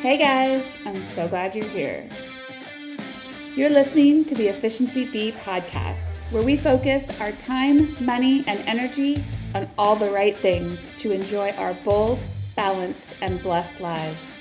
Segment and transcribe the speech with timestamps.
[0.00, 2.08] Hey guys, I'm so glad you're here.
[3.54, 9.22] You're listening to the Efficiency Bee podcast, where we focus our time, money, and energy
[9.54, 12.18] on all the right things to enjoy our bold,
[12.56, 14.40] balanced, and blessed lives.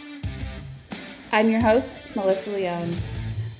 [1.34, 2.94] I'm your host, Melissa Leone.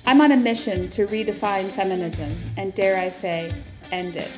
[0.06, 3.52] I'm on a mission to redefine feminism and, dare I say,
[3.92, 4.32] end it.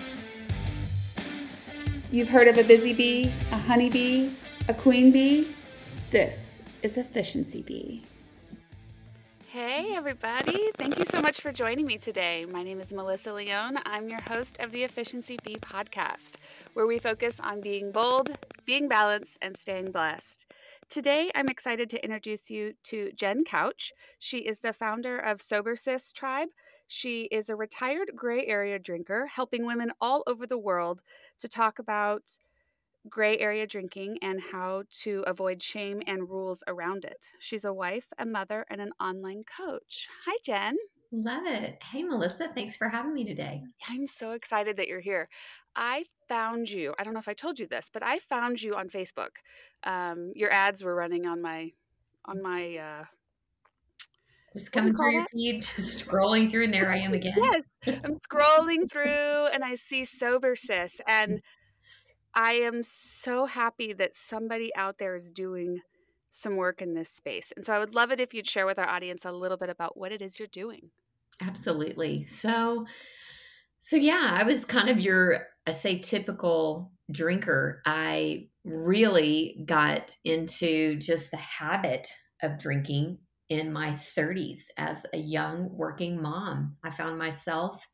[2.10, 4.32] You've heard of a busy bee, a honey bee,
[4.68, 5.46] a queen bee?
[6.10, 6.51] This
[6.82, 8.02] is Efficiency Bee.
[9.48, 10.70] Hey, everybody.
[10.76, 12.44] Thank you so much for joining me today.
[12.44, 13.78] My name is Melissa Leone.
[13.86, 16.36] I'm your host of the Efficiency Bee podcast,
[16.72, 20.46] where we focus on being bold, being balanced, and staying blessed.
[20.88, 23.92] Today, I'm excited to introduce you to Jenn Kautsch.
[24.18, 26.48] She is the founder of SoberSis Tribe.
[26.88, 31.00] She is a retired gray area drinker, helping women all over the world
[31.38, 32.38] to talk about
[33.08, 37.26] gray area drinking and how to avoid shame and rules around it.
[37.38, 40.06] She's a wife, a mother, and an online coach.
[40.26, 40.76] Hi, Jenn.
[41.10, 41.82] Love it.
[41.82, 42.48] Hey, Melissa.
[42.54, 43.62] Thanks for having me today.
[43.88, 45.28] I'm so excited that you're here.
[45.76, 46.94] I found you.
[46.98, 49.36] I don't know if I told you this, but I found you on Facebook.
[49.84, 51.72] Um, your ads were running on my
[52.24, 53.04] on my uh,
[54.54, 57.34] just coming through your feed, just scrolling through, and there I am again.
[57.36, 57.62] yes,
[58.04, 61.40] I'm scrolling through, and I see SoberSis, and
[62.34, 65.80] I am so happy that somebody out there is doing
[66.32, 67.52] some work in this space.
[67.56, 69.68] And so I would love it if you'd share with our audience a little bit
[69.68, 70.90] about what it is you're doing.
[71.40, 72.24] Absolutely.
[72.24, 72.86] So
[73.84, 77.82] so yeah, I was kind of your I say typical drinker.
[77.84, 82.08] I really got into just the habit
[82.42, 86.76] of drinking in my 30s as a young working mom.
[86.82, 87.86] I found myself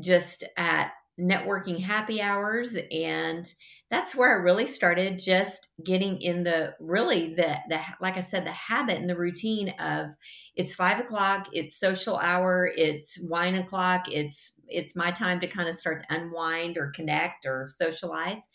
[0.00, 3.52] just at networking happy hours and
[3.90, 8.46] that's where I really started just getting in the really the the like I said
[8.46, 10.10] the habit and the routine of
[10.54, 15.68] it's five o'clock it's social hour it's wine o'clock it's it's my time to kind
[15.68, 18.48] of start to unwind or connect or socialize.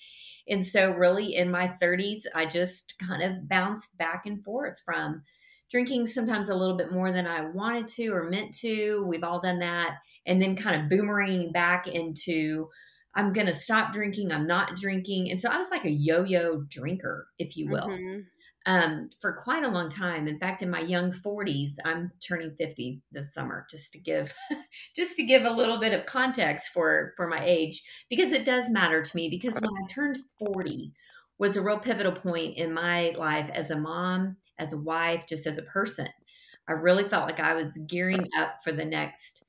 [0.48, 5.24] And so really in my 30s I just kind of bounced back and forth from
[5.70, 9.04] drinking sometimes a little bit more than I wanted to or meant to.
[9.08, 12.68] We've all done that and then kind of boomeranging back into
[13.16, 15.30] I'm going to stop drinking, I'm not drinking.
[15.30, 17.88] And so I was like a yo yo drinker, if you will.
[17.88, 18.22] Mm-hmm.
[18.66, 20.26] Um, for quite a long time.
[20.30, 24.34] In fact, in my young 40s, I'm turning 50 this summer, just to give,
[24.96, 28.70] just to give a little bit of context for for my age, because it does
[28.70, 29.28] matter to me.
[29.28, 30.94] Because when I turned 40,
[31.40, 35.46] was a real pivotal point in my life as a mom, as a wife, just
[35.46, 36.08] as a person.
[36.70, 39.44] I really felt like I was gearing up for the next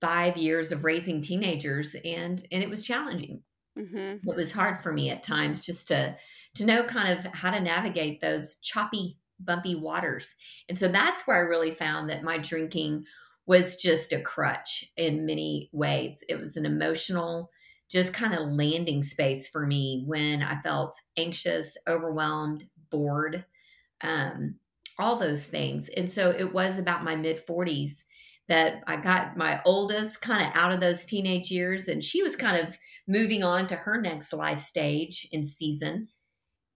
[0.00, 3.42] five years of raising teenagers and and it was challenging.
[3.78, 4.28] Mm-hmm.
[4.28, 6.16] it was hard for me at times just to
[6.56, 10.34] to know kind of how to navigate those choppy bumpy waters.
[10.68, 13.04] And so that's where i really found that my drinking
[13.46, 16.22] was just a crutch in many ways.
[16.28, 17.50] It was an emotional
[17.88, 23.44] just kind of landing space for me when i felt anxious overwhelmed bored
[24.02, 24.54] um,
[24.98, 25.88] all those things.
[25.88, 28.04] And so it was about my mid 40s
[28.50, 32.34] that I got my oldest kind of out of those teenage years, and she was
[32.34, 36.08] kind of moving on to her next life stage in season.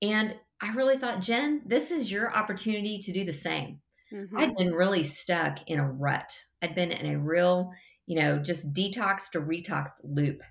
[0.01, 3.81] And I really thought, Jenn, this is your opportunity to do the same.
[4.12, 4.39] Mm-hmm.
[4.39, 6.33] I'd been really stuck in a rut.
[6.62, 7.73] I'd been in a real,
[8.06, 10.43] you know, just detox to retox loop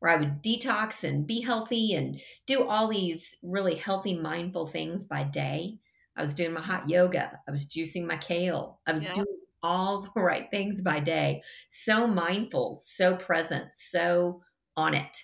[0.00, 5.04] where I would detox and be healthy and do all these really healthy, mindful things
[5.04, 5.78] by day.
[6.16, 7.38] I was doing my hot yoga.
[7.48, 8.80] I was juicing my kale.
[8.84, 9.12] I was yeah.
[9.12, 11.42] doing all the right things by day.
[11.68, 14.42] So mindful, so present, so
[14.76, 15.16] on it.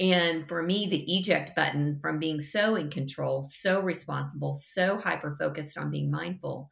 [0.00, 5.36] And for me, the eject button from being so in control, so responsible, so hyper
[5.38, 6.70] focused on being mindful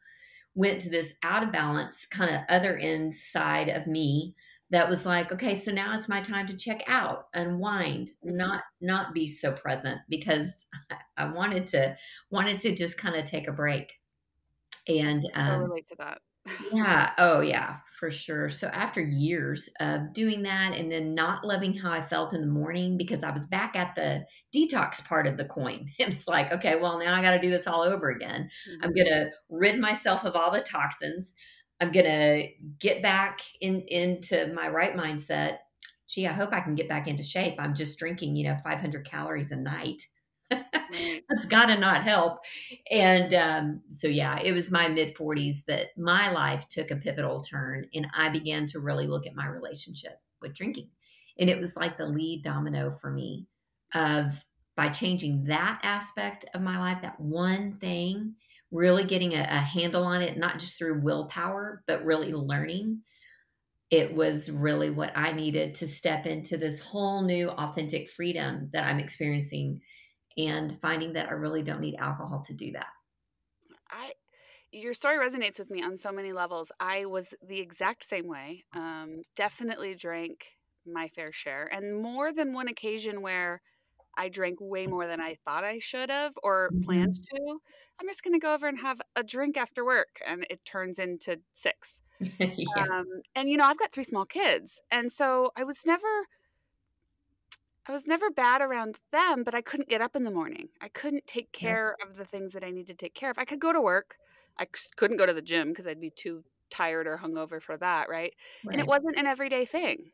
[0.55, 4.35] went to this out of balance kind of other end side of me
[4.69, 8.35] that was like okay so now it's my time to check out unwind mm-hmm.
[8.35, 10.65] not not be so present because
[11.17, 11.95] i wanted to
[12.31, 13.93] wanted to just kind of take a break
[14.87, 16.19] and um, I relate to that
[16.71, 17.11] yeah.
[17.17, 18.49] Oh, yeah, for sure.
[18.49, 22.47] So after years of doing that and then not loving how I felt in the
[22.47, 26.75] morning because I was back at the detox part of the coin, it's like, okay,
[26.75, 28.49] well, now I got to do this all over again.
[28.69, 28.83] Mm-hmm.
[28.83, 31.33] I'm going to rid myself of all the toxins.
[31.79, 32.47] I'm going to
[32.79, 35.57] get back in into my right mindset.
[36.07, 37.55] Gee, I hope I can get back into shape.
[37.57, 40.01] I'm just drinking, you know, 500 calories a night.
[41.29, 42.39] That's got to not help.
[42.91, 47.39] And um, so, yeah, it was my mid 40s that my life took a pivotal
[47.39, 50.89] turn and I began to really look at my relationship with drinking.
[51.39, 53.47] And it was like the lead domino for me
[53.93, 54.43] of
[54.75, 58.35] by changing that aspect of my life, that one thing
[58.71, 63.01] really getting a, a handle on it, not just through willpower, but really learning,
[63.89, 68.85] it was really what I needed to step into this whole new authentic freedom that
[68.85, 69.81] I'm experiencing
[70.37, 72.87] and finding that I really don't need alcohol to do that.
[73.89, 74.13] I
[74.71, 76.71] your story resonates with me on so many levels.
[76.79, 78.63] I was the exact same way.
[78.73, 80.45] Um, definitely drank
[80.85, 83.61] my fair share, and more than one occasion where
[84.17, 86.83] I drank way more than I thought I should have or mm-hmm.
[86.83, 87.59] planned to.
[87.99, 90.99] I'm just going to go over and have a drink after work, and it turns
[90.99, 92.01] into six.
[92.39, 92.65] yeah.
[92.77, 93.05] um,
[93.35, 96.07] and you know, I've got three small kids, and so I was never.
[97.87, 100.69] I was never bad around them, but I couldn't get up in the morning.
[100.81, 102.09] I couldn't take care yeah.
[102.09, 103.37] of the things that I need to take care of.
[103.37, 104.17] I could go to work.
[104.59, 108.09] I couldn't go to the gym because I'd be too tired or hungover for that,
[108.09, 108.33] right?
[108.65, 108.73] right.
[108.73, 110.11] And it wasn't an everyday thing.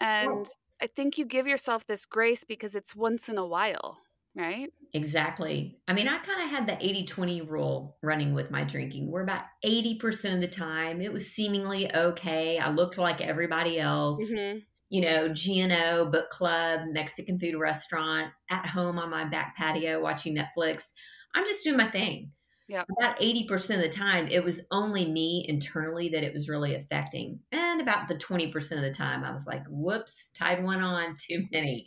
[0.00, 0.46] And
[0.80, 3.98] I think you give yourself this grace because it's once in a while,
[4.34, 4.70] right?
[4.92, 5.78] Exactly.
[5.88, 9.22] I mean, I kind of had the 80 20 rule running with my drinking, where
[9.22, 12.58] about 80% of the time it was seemingly okay.
[12.58, 14.22] I looked like everybody else.
[14.22, 14.58] Mm-hmm.
[14.88, 20.36] You know, GNO, book club, Mexican food restaurant, at home on my back patio watching
[20.36, 20.92] Netflix.
[21.34, 22.30] I'm just doing my thing.
[22.68, 22.82] Yeah.
[22.98, 27.38] About 80% of the time, it was only me internally that it was really affecting.
[27.52, 31.46] And about the 20% of the time, I was like, whoops, tied one on, too
[31.52, 31.86] many.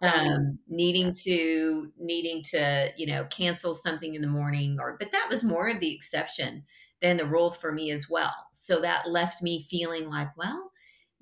[0.00, 5.28] Um, needing to, needing to, you know, cancel something in the morning or, but that
[5.28, 6.64] was more of the exception
[7.02, 8.34] than the rule for me as well.
[8.50, 10.70] So that left me feeling like, well,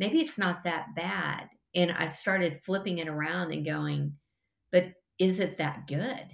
[0.02, 1.49] maybe it's not that bad.
[1.76, 4.14] And I started flipping it around and going,
[4.72, 4.87] but
[5.20, 6.26] is it that good?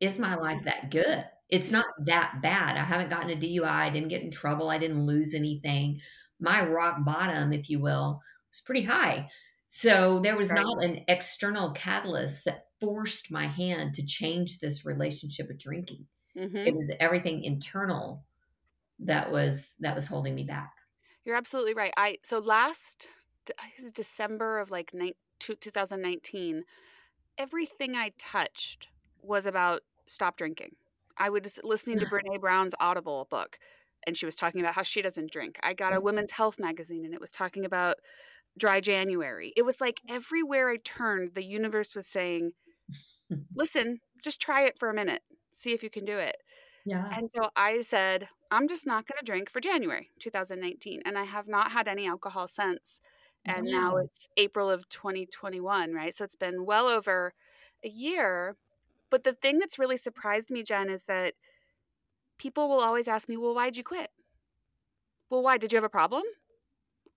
[0.00, 1.24] Is my life that good?
[1.48, 2.76] It's not that bad.
[2.76, 3.68] I haven't gotten a DUI.
[3.68, 4.68] I didn't get in trouble.
[4.68, 6.00] I didn't lose anything.
[6.40, 8.20] My rock bottom, if you will,
[8.50, 9.28] was pretty high.
[9.68, 10.64] So there was right.
[10.64, 16.04] not an external catalyst that forced my hand to change this relationship with drinking.
[16.36, 16.56] Mm-hmm.
[16.56, 18.24] It was everything internal
[18.98, 20.73] that was that was holding me back.
[21.24, 21.92] You're absolutely right.
[21.96, 23.08] I so last
[23.94, 24.92] December of like
[25.40, 26.64] 2019,
[27.38, 28.88] everything I touched
[29.22, 30.76] was about stop drinking.
[31.16, 33.58] I was listening to Brene Brown's Audible book,
[34.06, 35.58] and she was talking about how she doesn't drink.
[35.62, 36.02] I got a mm.
[36.02, 37.96] women's health magazine, and it was talking about
[38.58, 39.52] dry January.
[39.56, 42.52] It was like everywhere I turned, the universe was saying,
[43.54, 45.22] listen, just try it for a minute,
[45.54, 46.36] see if you can do it.
[46.86, 47.08] Yeah.
[47.12, 51.02] And so I said, I'm just not going to drink for January 2019.
[51.04, 53.00] And I have not had any alcohol since.
[53.44, 53.78] And yeah.
[53.78, 56.14] now it's April of 2021, right?
[56.14, 57.34] So it's been well over
[57.84, 58.56] a year.
[59.10, 61.34] But the thing that's really surprised me, Jenn, is that
[62.38, 64.10] people will always ask me, well, why'd you quit?
[65.30, 65.58] Well, why?
[65.58, 66.22] Did you have a problem?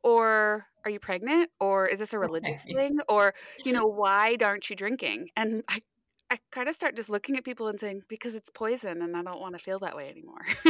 [0.03, 1.49] Or are you pregnant?
[1.59, 2.99] Or is this a religious thing?
[3.07, 3.33] Or,
[3.63, 5.29] you know, why aren't you drinking?
[5.35, 5.81] And I,
[6.29, 9.23] I kind of start just looking at people and saying, because it's poison and I
[9.23, 10.41] don't want to feel that way anymore.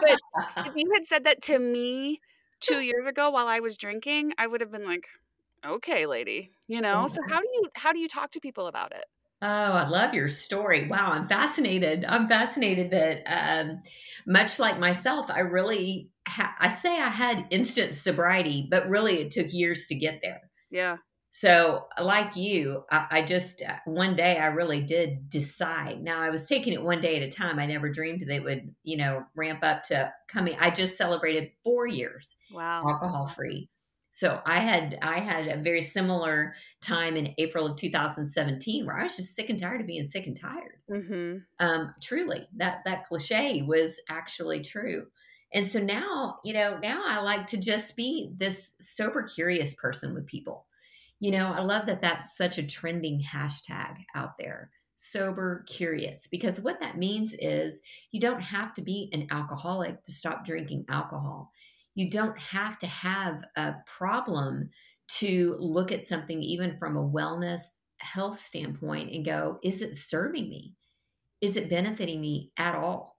[0.00, 0.18] but
[0.64, 2.20] if you had said that to me
[2.60, 5.06] two years ago while I was drinking, I would have been like,
[5.64, 7.06] okay, lady, you know?
[7.08, 9.04] So how do you, how do you talk to people about it?
[9.42, 10.88] Oh, I love your story.
[10.88, 12.06] Wow, I'm fascinated.
[12.06, 13.82] I'm fascinated that, um,
[14.26, 19.30] much like myself, I really, ha- I say I had instant sobriety, but really it
[19.30, 20.40] took years to get there.
[20.70, 20.98] Yeah.
[21.38, 26.02] So, like you, I, I just uh, one day I really did decide.
[26.02, 27.58] Now I was taking it one day at a time.
[27.58, 30.56] I never dreamed they would, you know, ramp up to coming.
[30.58, 33.68] I just celebrated four years, wow, alcohol free.
[34.12, 39.02] So I had I had a very similar time in April of 2017 where I
[39.02, 40.78] was just sick and tired of being sick and tired.
[40.90, 41.36] Mm-hmm.
[41.60, 45.04] Um, truly, that that cliche was actually true.
[45.52, 50.14] And so now, you know, now I like to just be this sober curious person
[50.14, 50.65] with people.
[51.20, 56.58] You know, I love that that's such a trending hashtag out there sober curious because
[56.58, 57.82] what that means is
[58.12, 61.52] you don't have to be an alcoholic to stop drinking alcohol
[61.96, 64.70] you don't have to have a problem
[65.08, 67.62] to look at something even from a wellness
[67.98, 70.74] health standpoint and go, is it serving me?
[71.40, 73.16] Is it benefiting me at all?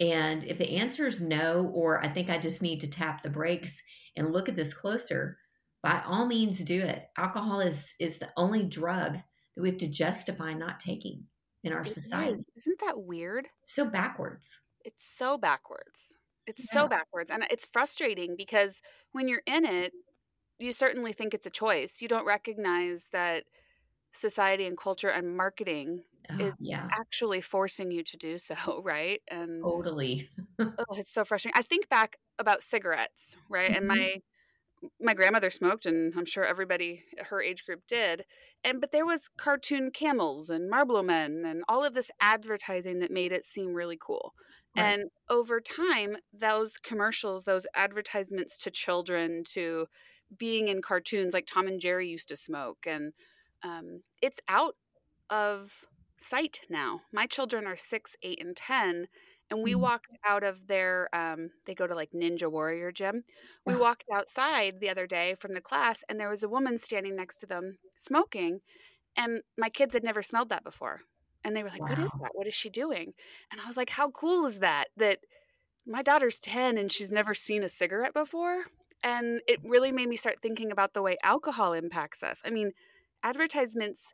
[0.00, 3.30] And if the answer is no, or I think I just need to tap the
[3.30, 3.80] brakes
[4.16, 5.36] and look at this closer,
[5.84, 7.04] by all means do it.
[7.18, 11.24] Alcohol is is the only drug that we have to justify not taking
[11.62, 12.38] in our it society.
[12.56, 12.62] Is.
[12.62, 13.46] Isn't that weird?
[13.66, 14.60] So backwards.
[14.84, 16.14] It's so backwards.
[16.46, 16.80] It's yeah.
[16.80, 17.30] so backwards.
[17.30, 18.80] And it's frustrating because
[19.12, 19.92] when you're in it,
[20.58, 22.00] you certainly think it's a choice.
[22.00, 23.44] You don't recognize that
[24.12, 26.88] society and culture and marketing oh, is yeah.
[26.92, 29.20] actually forcing you to do so, right?
[29.30, 30.30] And totally.
[30.58, 31.58] oh, it's so frustrating.
[31.58, 33.70] I think back about cigarettes, right?
[33.70, 33.76] Mm-hmm.
[33.76, 34.22] And my
[35.00, 38.24] my grandmother smoked, and I'm sure everybody her age group did.
[38.62, 43.10] And but there was cartoon camels and Marlboro men and all of this advertising that
[43.10, 44.34] made it seem really cool.
[44.76, 44.84] Right.
[44.84, 49.86] And over time, those commercials, those advertisements to children, to
[50.36, 53.12] being in cartoons like Tom and Jerry used to smoke, and
[53.62, 54.74] um, it's out
[55.30, 55.72] of
[56.18, 57.02] sight now.
[57.12, 59.06] My children are six, eight, and ten,
[59.50, 59.82] and we mm-hmm.
[59.82, 63.24] walked out of their um, they go to like ninja warrior gym.
[63.66, 67.16] We walked outside the other day from the class and there was a woman standing
[67.16, 68.60] next to them smoking
[69.16, 71.02] and my kids had never smelled that before
[71.44, 71.88] and they were like wow.
[71.88, 72.30] what is that?
[72.32, 73.12] What is she doing?
[73.50, 75.18] And i was like how cool is that that
[75.86, 78.64] my daughter's 10 and she's never seen a cigarette before?
[79.02, 82.40] And it really made me start thinking about the way alcohol impacts us.
[82.44, 82.72] I mean
[83.22, 84.04] advertisements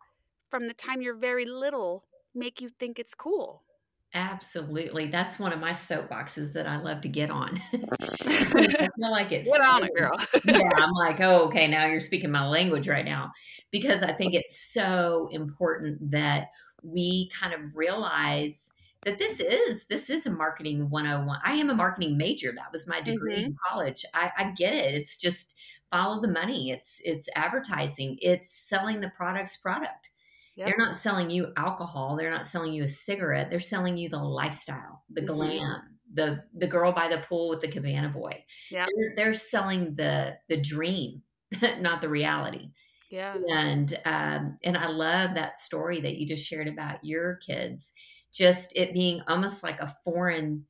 [0.51, 3.63] from the time you're very little make you think it's cool
[4.12, 5.07] Absolutely.
[5.07, 7.61] That's one of my soapboxes that I love to get on.
[7.73, 10.19] I feel like it's Get on it, girl.
[10.45, 13.31] yeah, I'm like, oh, okay, now you're speaking my language right now.
[13.71, 16.49] Because I think it's so important that
[16.83, 21.75] we kind of realize that this is this is a marketing 101 i am a
[21.75, 23.47] marketing major that was my degree mm-hmm.
[23.47, 25.55] in college I, I get it it's just
[25.90, 30.11] follow the money it's it's advertising it's selling the product's product
[30.57, 30.66] Yep.
[30.66, 32.16] They're not selling you alcohol.
[32.16, 33.49] They're not selling you a cigarette.
[33.50, 35.35] They're selling you the lifestyle, the mm-hmm.
[35.35, 35.80] glam,
[36.12, 38.45] the the girl by the pool with the cabana boy.
[38.71, 41.23] Yeah, they're, they're, selling the the dream,
[41.80, 42.71] not the reality.
[43.11, 47.92] Yeah, and um, and I love that story that you just shared about your kids.
[48.33, 50.64] Just it being almost like a foreign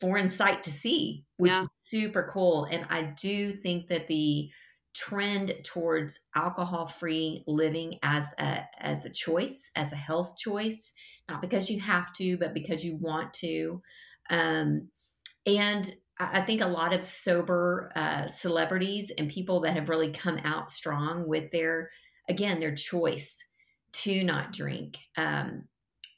[0.00, 1.62] foreign sight to see, which yeah.
[1.62, 2.64] is super cool.
[2.64, 4.48] And I do think that the
[4.94, 10.92] trend towards alcohol free living as a as a choice as a health choice
[11.28, 13.82] not because you have to but because you want to.
[14.30, 14.88] Um,
[15.46, 20.38] and I think a lot of sober uh, celebrities and people that have really come
[20.44, 21.90] out strong with their
[22.28, 23.42] again their choice
[23.92, 25.64] to not drink um,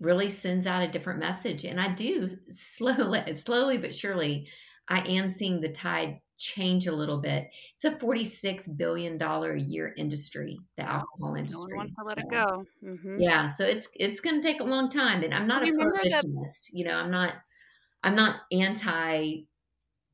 [0.00, 1.64] really sends out a different message.
[1.64, 4.48] And i do slowly slowly but surely
[4.88, 7.48] i am seeing the tide change a little bit.
[7.74, 11.66] It's a $46 billion a year industry, the alcohol industry.
[11.70, 12.64] No one wants to let so, it go.
[12.84, 13.20] Mm-hmm.
[13.20, 13.46] Yeah.
[13.46, 15.22] So it's, it's going to take a long time.
[15.22, 17.34] And I'm not a prohibitionist, you know, I'm not,
[18.02, 19.42] I'm not anti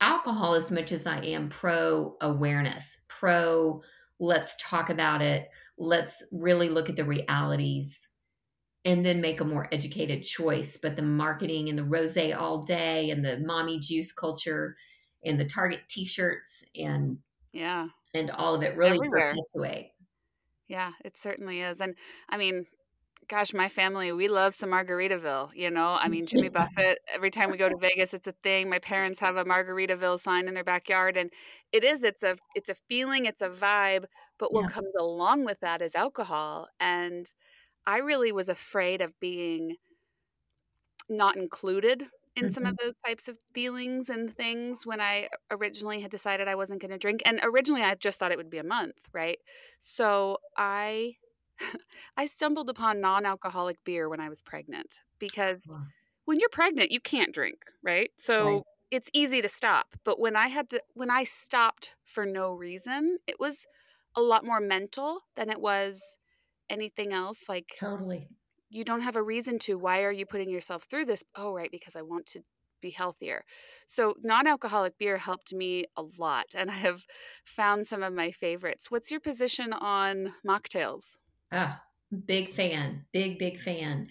[0.00, 3.80] alcohol as much as I am pro awareness, pro
[4.18, 5.48] let's talk about it.
[5.78, 8.08] Let's really look at the realities
[8.84, 10.78] and then make a more educated choice.
[10.80, 14.76] But the marketing and the rose all day and the mommy juice culture,
[15.24, 17.18] and the Target T-shirts and
[17.52, 19.92] yeah, and all of it really perpetuate.
[20.68, 21.94] Yeah, it certainly is, and
[22.28, 22.66] I mean,
[23.28, 25.50] gosh, my family, we love some Margaritaville.
[25.54, 28.68] You know, I mean, Jimmy Buffett, every time we go to Vegas, it's a thing.
[28.68, 31.16] My parents have a Margaritaville sign in their backyard.
[31.16, 31.30] And
[31.72, 34.04] it is, it's a, it's a feeling, it's a vibe.
[34.38, 34.70] But what yeah.
[34.70, 36.68] comes along with that is alcohol.
[36.78, 37.26] And
[37.86, 39.76] I really was afraid of being
[41.08, 42.04] not included
[42.36, 42.52] in mm-hmm.
[42.52, 46.80] some of those types of feelings and things when I originally had decided I wasn't
[46.80, 47.22] going to drink.
[47.24, 49.38] And originally I just thought it would be a month, right?
[49.78, 51.16] So I
[52.16, 55.82] I stumbled upon non-alcoholic beer when I was pregnant because wow.
[56.26, 58.10] when you're pregnant you can't drink, right?
[58.18, 58.62] So right.
[58.90, 63.18] it's easy to stop, but when I had to when I stopped for no reason,
[63.26, 63.66] it was
[64.14, 66.16] a lot more mental than it was
[66.68, 68.28] anything else like Totally
[68.76, 69.78] you don't have a reason to.
[69.78, 71.24] Why are you putting yourself through this?
[71.34, 72.40] Oh, right, because I want to
[72.82, 73.42] be healthier.
[73.86, 77.02] So, non alcoholic beer helped me a lot, and I have
[77.44, 78.90] found some of my favorites.
[78.90, 81.16] What's your position on mocktails?
[81.52, 81.80] Ah,
[82.26, 84.08] big fan, big, big fan.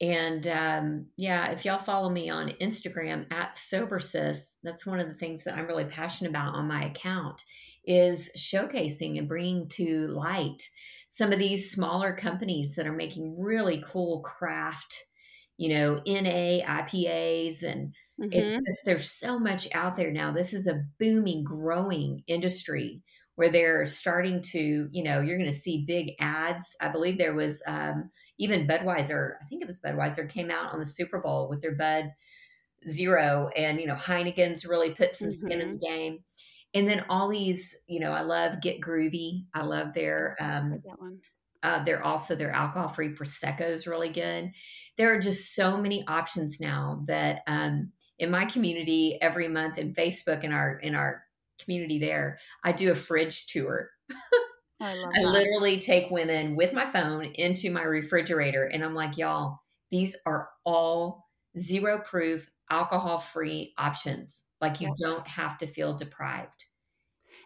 [0.00, 5.14] And um, yeah, if y'all follow me on Instagram at SoberSis, that's one of the
[5.14, 7.44] things that I'm really passionate about on my account
[7.84, 10.68] is showcasing and bringing to light
[11.10, 15.04] some of these smaller companies that are making really cool craft,
[15.58, 18.60] you know, NA IPAs and mm-hmm.
[18.86, 20.32] there's so much out there now.
[20.32, 23.02] This is a booming, growing industry
[23.34, 26.76] where they're starting to, you know, you're going to see big ads.
[26.80, 30.78] I believe there was um, even Budweiser, I think it was Budweiser, came out on
[30.78, 32.12] the Super Bowl with their Bud
[32.88, 35.46] Zero, and you know Heineken's really put some mm-hmm.
[35.46, 35.72] skin in mm-hmm.
[35.72, 36.18] the game
[36.74, 39.44] and then all these you know i love get Gruvi.
[39.54, 41.20] I love their um that one.
[41.62, 44.50] uh, they're also their alcohol free prosecco is really good.
[44.96, 49.94] There are just so many options now that um in my community every month in
[49.94, 51.24] facebook in our in our
[51.62, 53.90] community there i do a fridge tour.
[54.82, 59.58] I, I literally take women with my phone into my refrigerator and i'm like y'all
[59.90, 66.64] these are all zero proof alcohol free options like you don't have to feel deprived.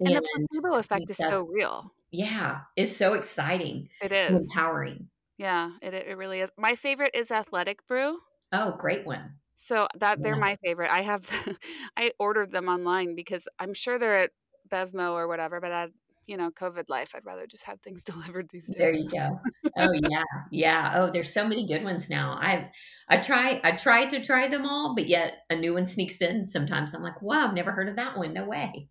[0.00, 1.92] And, and the placebo effect is so real.
[2.10, 3.88] Yeah, it's so exciting.
[4.00, 5.08] It is empowering.
[5.38, 6.50] Yeah, it it really is.
[6.56, 8.18] My favorite is Athletic Brew.
[8.52, 9.36] Oh, great one.
[9.54, 10.40] So that they're yeah.
[10.40, 10.90] my favorite.
[10.90, 11.28] I have
[11.96, 14.30] I ordered them online because I'm sure they're at
[14.68, 15.88] Bevmo or whatever, but I
[16.26, 18.76] you know, COVID life, I'd rather just have things delivered these days.
[18.78, 19.40] There you go.
[19.76, 20.22] Oh yeah.
[20.52, 20.92] Yeah.
[20.94, 22.38] Oh, there's so many good ones now.
[22.40, 22.70] I
[23.08, 26.44] I try I try to try them all, but yet a new one sneaks in.
[26.44, 28.32] Sometimes I'm like, wow, I've never heard of that one.
[28.32, 28.88] No way.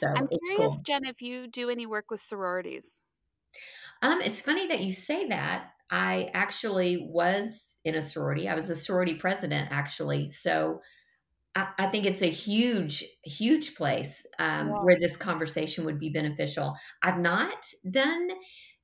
[0.00, 0.80] So I'm curious, cool.
[0.86, 3.02] Jenn, if you do any work with sororities.
[4.00, 5.70] Um, it's funny that you say that.
[5.90, 8.48] I actually was in a sorority.
[8.48, 10.30] I was a sorority president, actually.
[10.30, 10.80] So
[11.56, 14.74] I, I think it's a huge, huge place um, yeah.
[14.82, 16.76] where this conversation would be beneficial.
[17.02, 18.28] I've not done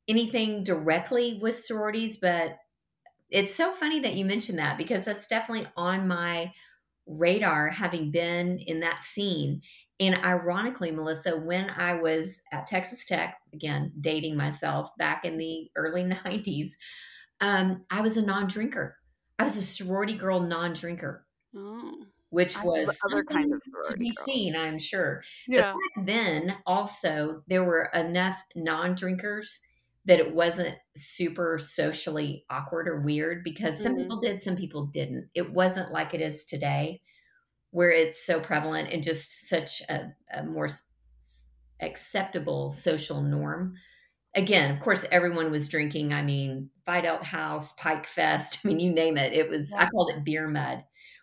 [0.09, 2.57] anything directly with sororities, but
[3.31, 6.51] it's so funny that you mentioned that because that's definitely on my
[7.07, 9.61] radar, having been in that scene.
[10.01, 15.71] And ironically, Melissa, when I was at Texas Tech, again, dating myself back in the
[15.77, 16.71] early 90s,
[17.41, 18.97] um, I was a non drinker.
[19.39, 21.27] I was a sorority girl non drinker.
[21.55, 22.05] Oh.
[22.33, 24.25] Which was other kind of to be girl.
[24.25, 25.23] seen, I'm sure.
[25.47, 25.75] Yeah.
[25.75, 29.61] But back then, also, there were enough non drinkers
[30.07, 34.03] that it wasn't super socially awkward or weird because some mm-hmm.
[34.03, 35.29] people did, some people didn't.
[35.35, 37.03] It wasn't like it is today
[37.71, 40.71] where it's so prevalent and just such a, a more
[41.81, 43.75] acceptable social norm.
[44.35, 46.15] Again, of course, everyone was drinking.
[46.15, 48.59] I mean, Fight Out House, Pike Fest.
[48.65, 49.35] I mean, you name it.
[49.35, 49.71] It was.
[49.71, 49.83] Yeah.
[49.83, 50.83] I called it beer mud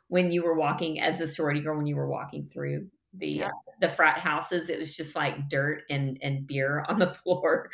[0.09, 3.47] when you were walking as a sorority girl when you were walking through the yeah.
[3.47, 3.51] uh,
[3.81, 4.69] the frat houses.
[4.69, 7.69] It was just like dirt and and beer on the floor,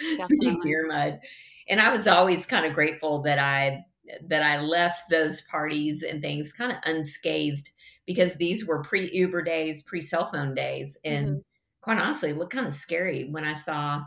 [0.64, 1.20] beer mud.
[1.68, 3.84] And I was always kind of grateful that I
[4.28, 7.72] that I left those parties and things kind of unscathed
[8.06, 10.98] because these were pre Uber days, pre cell phone days.
[11.04, 11.40] And mm-hmm.
[11.82, 14.02] quite honestly, it looked kind of scary when I saw,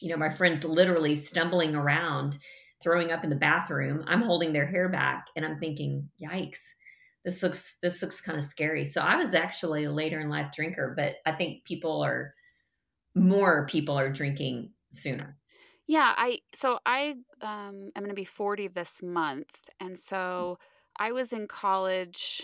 [0.00, 2.38] you know, my friends literally stumbling around,
[2.82, 4.04] throwing up in the bathroom.
[4.06, 6.68] I'm holding their hair back and I'm thinking, yikes.
[7.26, 8.86] This looks this looks kind of scary.
[8.86, 12.34] So I was actually a later in life drinker, but I think people are
[13.14, 15.38] more people are drinking sooner.
[15.86, 20.58] Yeah, I so I um am going to be 40 this month and so
[20.98, 22.42] I was in college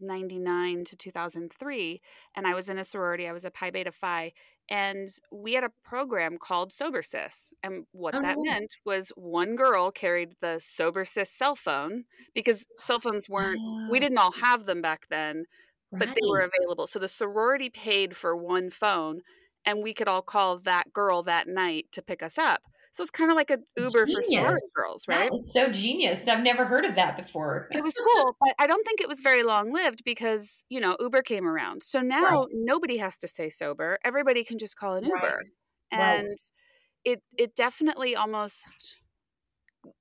[0.00, 2.00] 99 to 2003
[2.36, 4.32] and i was in a sorority i was a pi beta phi
[4.68, 9.56] and we had a program called sober sis and what oh, that meant was one
[9.56, 13.88] girl carried the sober sis cell phone because cell phones weren't oh.
[13.90, 14.00] we ah.
[14.00, 15.44] didn't all have them back then
[15.90, 15.98] right.
[15.98, 19.20] but they were available so the sorority paid for one phone
[19.64, 22.62] and we could all call that girl that night to pick us up
[22.92, 24.24] so it's kind of like an Uber genius.
[24.24, 25.30] for sorority girls, right?
[25.40, 26.28] So genius.
[26.28, 27.68] I've never heard of that before.
[27.70, 30.96] it was cool, but I don't think it was very long lived because, you know,
[31.00, 31.82] Uber came around.
[31.82, 32.46] So now right.
[32.54, 33.98] nobody has to stay sober.
[34.04, 35.16] Everybody can just call an Uber.
[35.16, 35.36] Right.
[35.90, 36.40] And right.
[37.04, 38.96] it it definitely almost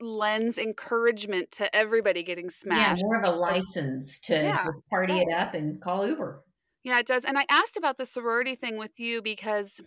[0.02, 3.02] lends encouragement to everybody getting smashed.
[3.02, 4.58] Yeah, more of a license to yeah.
[4.58, 6.44] just party it up and call Uber.
[6.84, 7.24] Yeah, it does.
[7.24, 9.80] And I asked about the sorority thing with you because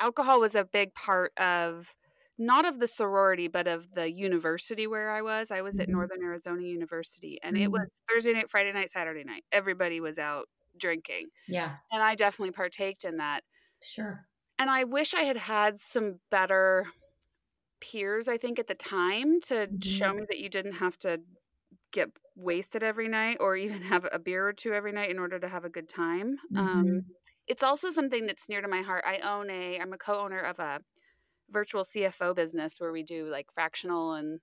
[0.00, 1.94] alcohol was a big part of
[2.40, 5.50] not of the sorority, but of the university where I was.
[5.50, 5.82] I was mm-hmm.
[5.82, 7.64] at Northern Arizona University, and mm-hmm.
[7.64, 9.44] it was Thursday night, Friday night, Saturday night.
[9.52, 10.46] Everybody was out
[10.78, 11.28] drinking.
[11.46, 11.76] Yeah.
[11.92, 13.42] And I definitely partaked in that.
[13.82, 14.24] Sure.
[14.58, 16.86] And I wish I had had some better
[17.80, 19.80] peers, I think, at the time to mm-hmm.
[19.80, 21.20] show me that you didn't have to
[21.92, 25.38] get wasted every night or even have a beer or two every night in order
[25.38, 26.36] to have a good time.
[26.56, 26.98] Um, mm-hmm.
[27.46, 29.04] it's also something that's near to my heart.
[29.06, 30.80] I own a, I'm a co owner of a
[31.50, 34.40] virtual CFO business where we do like fractional and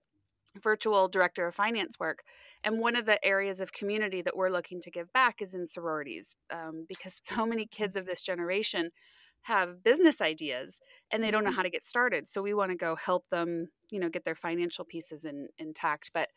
[0.62, 2.24] virtual director of finance work.
[2.64, 5.68] And one of the areas of community that we're looking to give back is in
[5.68, 8.92] sororities um, because so many kids of this generation
[9.44, 10.80] have business ideas
[11.12, 11.58] and they don't know mm-hmm.
[11.58, 12.28] how to get started.
[12.28, 16.12] So we want to go help them, you know, get their financial pieces in, intact.
[16.14, 16.30] But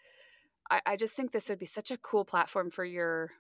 [0.71, 3.33] I, I just think this would be such a cool platform for your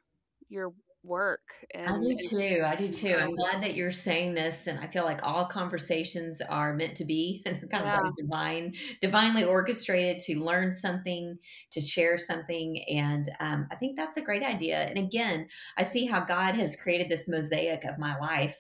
[0.48, 1.40] your work.
[1.74, 2.62] And, I do too.
[2.64, 3.14] I do too.
[3.14, 7.04] I'm glad that you're saying this, and I feel like all conversations are meant to
[7.04, 7.98] be, and they're kind yeah.
[7.98, 11.36] of like divine, divinely orchestrated to learn something,
[11.72, 14.80] to share something, and um, I think that's a great idea.
[14.80, 18.56] And again, I see how God has created this mosaic of my life,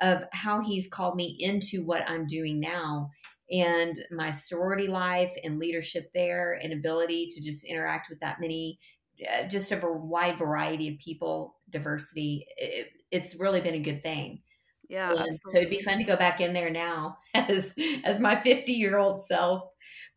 [0.00, 3.10] of how He's called me into what I'm doing now.
[3.50, 8.78] And my sorority life and leadership there, and ability to just interact with that many
[9.28, 14.02] Uh, just of a wide variety of people, diversity, it, it's really been a good
[14.02, 14.42] thing.
[15.10, 18.72] Yeah, so it'd be fun to go back in there now as as my 50
[18.72, 19.62] year old self,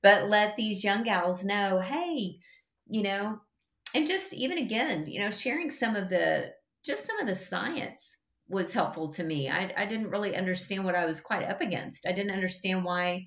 [0.03, 2.37] but let these young gals know, hey,
[2.87, 3.39] you know,
[3.93, 6.51] and just even again, you know, sharing some of the
[6.85, 8.17] just some of the science
[8.49, 9.49] was helpful to me.
[9.49, 12.05] I, I didn't really understand what I was quite up against.
[12.07, 13.25] I didn't understand why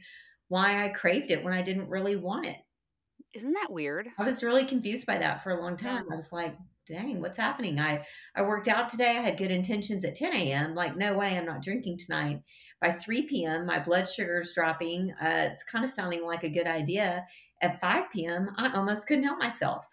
[0.49, 2.59] why I craved it when I didn't really want it.
[3.35, 4.09] Isn't that weird?
[4.17, 6.05] I was really confused by that for a long time.
[6.11, 7.81] I was like, dang, what's happening?
[7.81, 8.05] I,
[8.37, 9.17] I worked out today.
[9.19, 10.75] I had good intentions at 10 a.m.
[10.75, 12.41] Like, no way, I'm not drinking tonight.
[12.81, 15.13] By 3 p.m., my blood sugar is dropping.
[15.21, 17.27] Uh, it's kind of sounding like a good idea.
[17.61, 19.85] At 5 p.m., I almost couldn't help myself.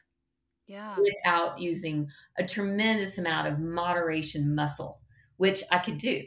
[0.67, 0.95] Yeah.
[0.97, 5.01] Without using a tremendous amount of moderation muscle,
[5.37, 6.23] which I could do.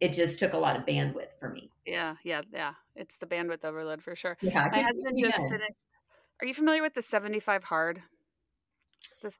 [0.00, 1.70] It just took a lot of bandwidth for me.
[1.86, 2.74] Yeah, yeah, yeah.
[2.94, 4.36] It's the bandwidth overload for sure.
[4.42, 5.72] Yeah, my husband just finished.
[6.42, 8.02] Are you familiar with the 75 hard?
[9.22, 9.38] This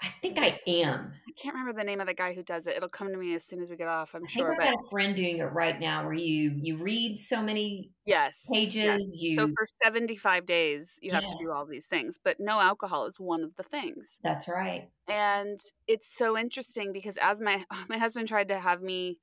[0.00, 1.12] I think I am.
[1.28, 2.74] I can't remember the name of the guy who does it.
[2.74, 4.14] It'll come to me as soon as we get off.
[4.14, 4.52] I'm I sure.
[4.52, 8.40] I've got a friend doing it right now, where you you read so many yes
[8.50, 8.74] pages.
[8.76, 9.16] Yes.
[9.18, 11.32] You so for 75 days you have yes.
[11.32, 14.18] to do all these things, but no alcohol is one of the things.
[14.22, 14.88] That's right.
[15.06, 19.18] And it's so interesting because as my my husband tried to have me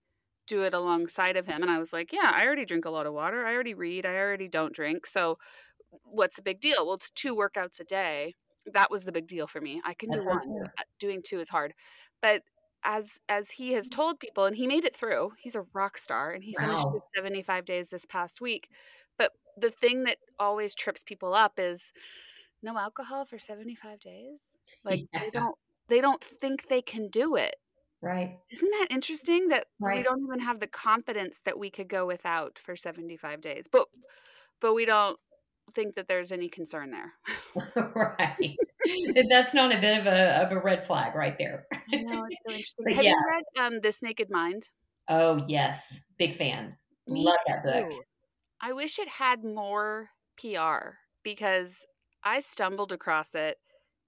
[0.46, 3.08] do it alongside of him, and I was like, yeah, I already drink a lot
[3.08, 3.46] of water.
[3.46, 4.06] I already read.
[4.06, 5.08] I already don't drink.
[5.08, 5.40] So
[6.04, 6.86] what's the big deal?
[6.86, 8.36] Well, it's two workouts a day
[8.74, 9.82] that was the big deal for me.
[9.86, 10.64] I can That's do one.
[10.78, 11.74] Uh, doing two is hard.
[12.22, 12.42] But
[12.84, 16.32] as as he has told people and he made it through, he's a rock star
[16.32, 16.68] and he wow.
[16.68, 18.70] finished his 75 days this past week.
[19.18, 21.94] But the thing that always trips people up is
[22.62, 24.42] no alcohol for 75 days.
[24.84, 25.20] Like yeah.
[25.20, 25.56] they don't
[25.88, 27.56] they don't think they can do it.
[28.02, 28.38] Right.
[28.52, 29.98] Isn't that interesting that right.
[29.98, 33.68] we don't even have the confidence that we could go without for 75 days.
[33.72, 33.88] But
[34.62, 35.20] but we don't
[35.76, 37.14] think that there's any concern there.
[37.96, 38.58] right.
[39.30, 41.66] That's not a bit of a of a red flag right there.
[41.92, 42.96] Know, it's so interesting.
[42.96, 43.12] Have yeah.
[43.12, 44.70] you read um, This Naked Mind?
[45.10, 46.00] Oh yes.
[46.18, 46.76] Big fan.
[47.08, 47.54] Me Love too.
[47.54, 47.92] that book.
[48.62, 50.10] I wish it had more
[50.40, 51.86] PR because
[52.24, 53.58] I stumbled across it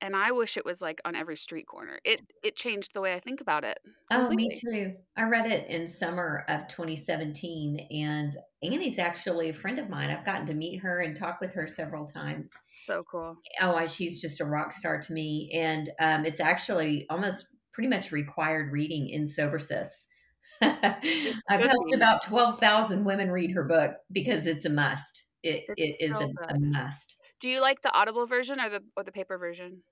[0.02, 2.00] and I wish it was like on every street corner.
[2.04, 3.80] It it changed the way I think about it.
[4.12, 4.12] Completely.
[4.12, 4.96] Oh, me too.
[5.16, 10.10] I read it in summer of 2017, and Annie's actually a friend of mine.
[10.10, 12.52] I've gotten to meet her and talk with her several times.
[12.86, 13.38] So cool.
[13.62, 18.12] Oh, she's just a rock star to me, and um, it's actually almost pretty much
[18.12, 20.06] required reading in SoberSis.
[20.62, 25.24] I've helped about 12,000 women read her book because it's a must.
[25.44, 27.16] It, it is so a, a must.
[27.39, 29.84] Do you like the Audible version or the or the paper version?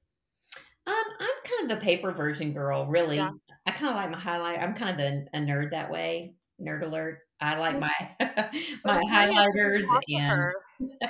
[0.87, 3.17] Um, I'm kind of the paper version girl, really.
[3.17, 3.31] Yeah.
[3.65, 4.59] I kind of like my highlight.
[4.59, 6.35] I'm kind of a, a, nerd that way.
[6.61, 7.19] Nerd alert.
[7.41, 7.91] I like my
[8.85, 10.51] my highlighters and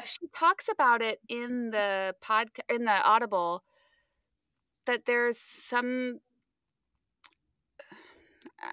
[0.05, 3.63] she talks about it in the podcast in the Audible
[4.87, 6.19] that there's some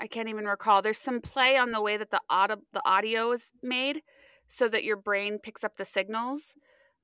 [0.00, 0.80] I can't even recall.
[0.80, 4.02] There's some play on the way that the audio the audio is made
[4.48, 6.54] so that your brain picks up the signals.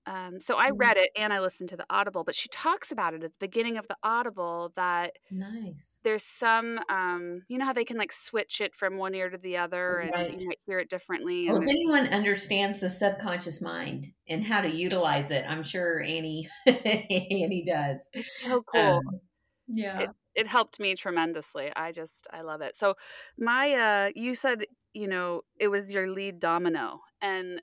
[0.08, 0.76] Um, so I mm.
[0.76, 3.46] read it and I listened to the Audible, but she talks about it at the
[3.46, 5.98] beginning of the Audible that nice.
[6.02, 9.36] There's some, um, you know how they can like switch it from one ear to
[9.36, 10.40] the other, and right.
[10.40, 11.50] you might hear it differently.
[11.50, 16.48] Well, if anyone understands the subconscious mind and how to utilize it, I'm sure Annie
[16.66, 18.08] Annie does.
[18.14, 18.80] It's so cool.
[18.80, 19.20] Um,
[19.68, 20.00] yeah.
[20.00, 21.70] It, it helped me tremendously.
[21.76, 22.78] I just I love it.
[22.78, 22.94] So
[23.38, 27.60] my uh you said, you know, it was your lead domino and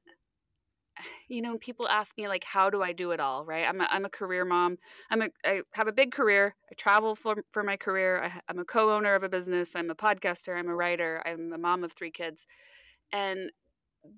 [1.27, 3.45] you know, people ask me like, how do I do it all?
[3.45, 3.65] Right?
[3.67, 4.77] I'm a, I'm a career mom.
[5.09, 6.55] I'm a I have a big career.
[6.71, 8.23] I travel for for my career.
[8.23, 9.75] I, I'm a co-owner of a business.
[9.75, 10.57] I'm a podcaster.
[10.57, 11.21] I'm a writer.
[11.25, 12.45] I'm a mom of three kids,
[13.11, 13.51] and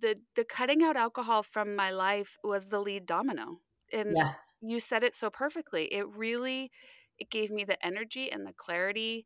[0.01, 3.59] the the cutting out alcohol from my life was the lead domino.
[3.91, 4.33] And yeah.
[4.61, 5.85] you said it so perfectly.
[5.93, 6.71] It really
[7.17, 9.25] it gave me the energy and the clarity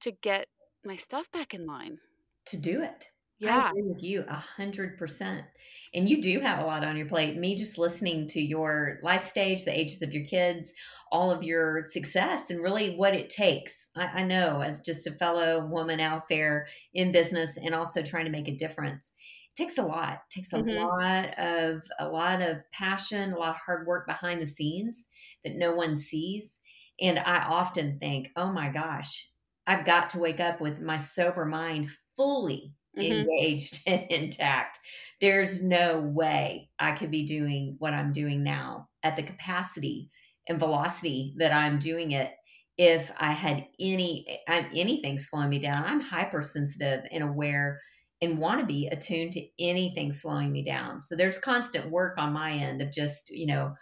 [0.00, 0.48] to get
[0.84, 1.98] my stuff back in line.
[2.46, 3.10] To do it.
[3.40, 3.58] Yeah.
[3.58, 5.44] I agree with you a hundred percent.
[5.94, 7.36] And you do have a lot on your plate.
[7.36, 10.72] Me just listening to your life stage, the ages of your kids,
[11.10, 13.88] all of your success, and really what it takes.
[13.96, 18.26] I, I know as just a fellow woman out there in business and also trying
[18.26, 19.14] to make a difference.
[19.50, 20.12] It takes a lot.
[20.30, 20.76] It takes a mm-hmm.
[20.76, 25.08] lot of a lot of passion, a lot of hard work behind the scenes
[25.44, 26.60] that no one sees.
[27.00, 29.28] And I often think, oh my gosh,
[29.66, 33.12] I've got to wake up with my sober mind fully mm-hmm.
[33.12, 34.78] engaged and intact.
[35.20, 40.10] There's no way I could be doing what I'm doing now at the capacity
[40.48, 42.32] and velocity that I'm doing it
[42.78, 45.84] if I had any anything slowing me down.
[45.84, 47.80] I'm hypersensitive and aware
[48.22, 51.00] and want to be attuned to anything slowing me down.
[51.00, 53.74] So there's constant work on my end of just, you know,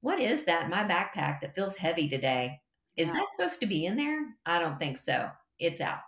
[0.00, 2.58] what is that in my backpack that feels heavy today?
[2.96, 3.14] Is yeah.
[3.14, 4.20] that supposed to be in there?
[4.44, 5.28] I don't think so.
[5.58, 6.00] It's out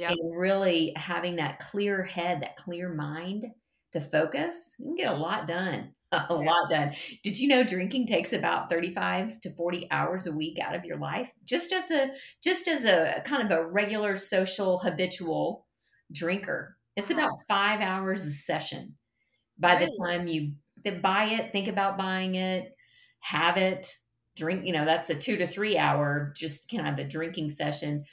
[0.00, 0.10] yeah.
[0.10, 3.46] and really having that clear head, that clear mind
[3.92, 5.92] to focus, you can get a lot done.
[6.12, 6.34] a yeah.
[6.34, 6.92] lot done.
[7.22, 10.98] Did you know drinking takes about 35 to 40 hours a week out of your
[10.98, 11.30] life?
[11.44, 12.10] Just as a
[12.42, 15.68] just as a kind of a regular social habitual
[16.10, 16.76] drinker.
[16.96, 17.20] It's uh-huh.
[17.20, 18.96] about 5 hours a session
[19.60, 20.52] by the time you
[21.02, 22.74] buy it, think about buying it,
[23.20, 23.94] have it,
[24.36, 28.04] drink, you know, that's a 2 to 3 hour just kind of a drinking session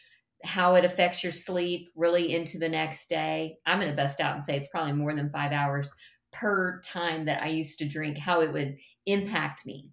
[0.43, 3.57] how it affects your sleep really into the next day.
[3.65, 5.91] I'm going to bust out and say it's probably more than five hours
[6.31, 9.91] per time that I used to drink, how it would impact me.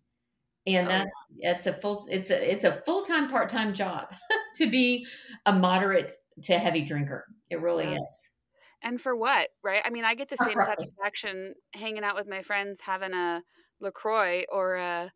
[0.66, 1.52] And oh, that's yeah.
[1.52, 4.06] it's a full it's a it's a full time part time job
[4.56, 5.06] to be
[5.44, 7.26] a moderate to heavy drinker.
[7.50, 7.96] It really yeah.
[7.96, 8.28] is.
[8.82, 9.82] And for what, right?
[9.84, 10.66] I mean, I get the same right.
[10.66, 13.42] satisfaction hanging out with my friends having a
[13.80, 15.12] LaCroix or a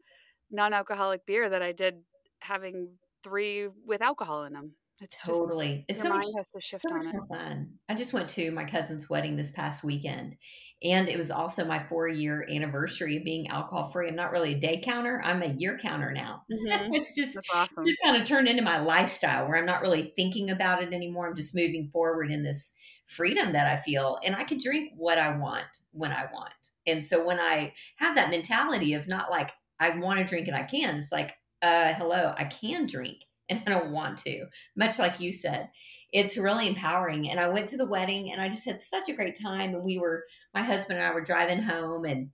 [0.50, 1.94] non alcoholic beer that I did
[2.40, 2.90] having
[3.22, 4.72] three with alcohol in them.
[5.00, 5.84] It's totally.
[5.88, 6.26] Just, it's so much,
[6.61, 7.74] so much more fun.
[7.88, 10.37] I just went to my cousin's wedding this past weekend,
[10.82, 14.08] and it was also my four year anniversary of being alcohol free.
[14.08, 16.42] I'm not really a day counter; I'm a year counter now.
[16.58, 16.94] Mm-hmm.
[16.94, 17.87] it's just awesome.
[17.87, 21.28] just kind of turned into my lifestyle where I'm not really thinking about it anymore.
[21.28, 22.72] I'm just moving forward in this
[23.06, 26.52] freedom that I feel, and I can drink what I want when I want.
[26.87, 30.56] And so when I have that mentality of not like I want to drink and
[30.56, 34.98] I can, it's like, uh, hello, I can drink and I don't want to, much
[34.98, 35.70] like you said.
[36.12, 37.30] It's really empowering.
[37.30, 39.74] And I went to the wedding and I just had such a great time.
[39.74, 42.30] And we were, my husband and I were driving home and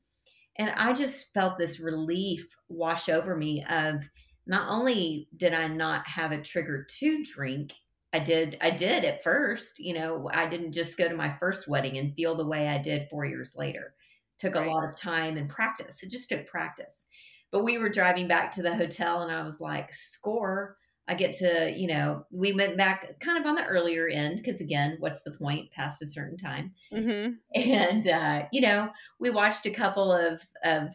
[0.56, 4.04] and I just felt this relief wash over me of
[4.46, 7.72] not only did I not have a trigger to drink,
[8.12, 11.66] I did I did at first, you know, I didn't just go to my first
[11.66, 13.94] wedding and feel the way I did 4 years later.
[14.38, 14.66] It took right.
[14.66, 16.02] a lot of time and practice.
[16.02, 17.06] It just took practice.
[17.50, 21.34] But we were driving back to the hotel and I was like, "Score, I get
[21.36, 25.22] to, you know, we went back kind of on the earlier end because, again, what's
[25.22, 26.72] the point past a certain time?
[26.92, 27.32] Mm-hmm.
[27.70, 28.88] And, uh, you know,
[29.20, 30.88] we watched a couple of, of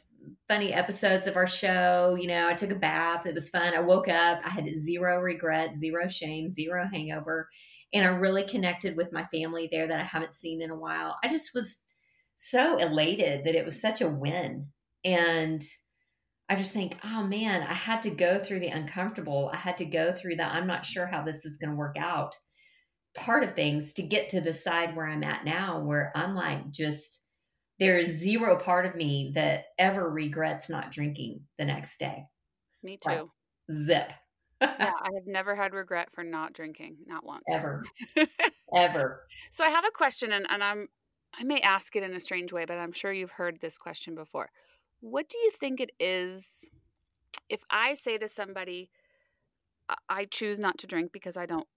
[0.47, 2.17] funny episodes of our show.
[2.19, 3.27] You know, I took a bath.
[3.27, 3.75] It was fun.
[3.75, 4.39] I woke up.
[4.43, 7.47] I had zero regret, zero shame, zero hangover.
[7.93, 11.17] And I really connected with my family there that I haven't seen in a while.
[11.23, 11.85] I just was
[12.35, 14.67] so elated that it was such a win.
[15.05, 15.63] And,
[16.49, 19.51] I just think, oh man, I had to go through the uncomfortable.
[19.53, 20.51] I had to go through that.
[20.51, 22.35] I'm not sure how this is going to work out
[23.15, 26.71] part of things to get to the side where I'm at now, where I'm like,
[26.71, 27.21] just
[27.79, 32.25] there is zero part of me that ever regrets not drinking the next day.
[32.83, 33.09] Me too.
[33.09, 33.25] Like,
[33.73, 34.11] zip.
[34.61, 34.67] yeah,
[35.01, 37.43] I have never had regret for not drinking, not once.
[37.49, 37.83] Ever.
[38.75, 39.25] Ever.
[39.51, 40.87] So I have a question and, and I'm
[41.39, 44.15] I may ask it in a strange way, but I'm sure you've heard this question
[44.15, 44.49] before.
[45.01, 46.65] What do you think it is
[47.49, 48.89] if I say to somebody,
[50.07, 51.67] I choose not to drink because I don't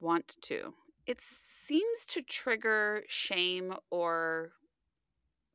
[0.00, 0.74] want to?
[1.06, 4.52] It seems to trigger shame or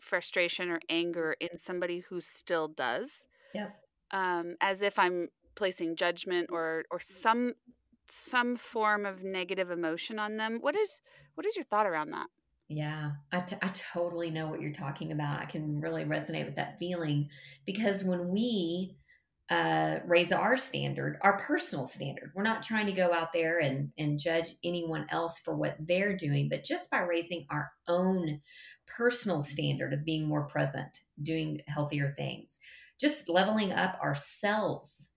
[0.02, 3.10] frustration or anger in somebody who still does.
[3.54, 3.69] Yeah.
[4.12, 7.54] Um, as if I'm placing judgment or or some
[8.10, 10.58] some form of negative emotion on them.
[10.60, 11.02] What is
[11.36, 12.28] what is your thought around that?
[12.69, 15.39] Yeah, I, t- I totally know what you're talking about.
[15.41, 17.30] I can really resonate with that feeling
[17.65, 18.95] because when we
[19.49, 23.91] uh, raise our standard, our personal standard, we're not trying to go out there and,
[23.97, 28.39] and judge anyone else for what they're doing, but just by raising our own
[28.88, 32.58] personal standard of being more present, doing healthier things,
[32.99, 35.10] just leveling up ourselves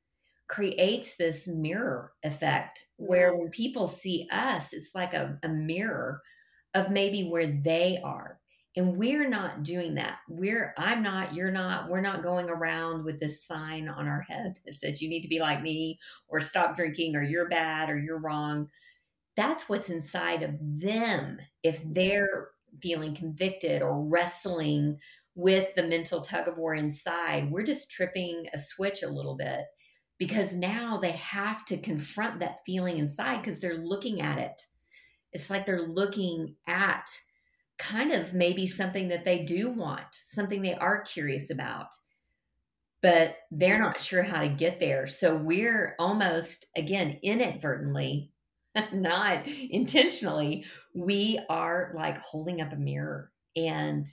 [0.48, 6.20] creates this mirror effect where when people see us, it's like a, a mirror
[6.76, 8.38] of maybe where they are.
[8.76, 10.18] And we're not doing that.
[10.28, 14.56] We're, I'm not, you're not, we're not going around with this sign on our head
[14.66, 17.98] that says you need to be like me or stop drinking or you're bad or
[17.98, 18.68] you're wrong.
[19.34, 21.38] That's what's inside of them.
[21.62, 22.48] If they're
[22.82, 24.98] feeling convicted or wrestling
[25.34, 29.64] with the mental tug of war inside, we're just tripping a switch a little bit
[30.18, 34.66] because now they have to confront that feeling inside because they're looking at it
[35.36, 37.06] it's like they're looking at
[37.78, 41.88] kind of maybe something that they do want, something they are curious about,
[43.02, 45.06] but they're not sure how to get there.
[45.06, 48.32] So we're almost, again, inadvertently,
[48.94, 54.06] not intentionally, we are like holding up a mirror and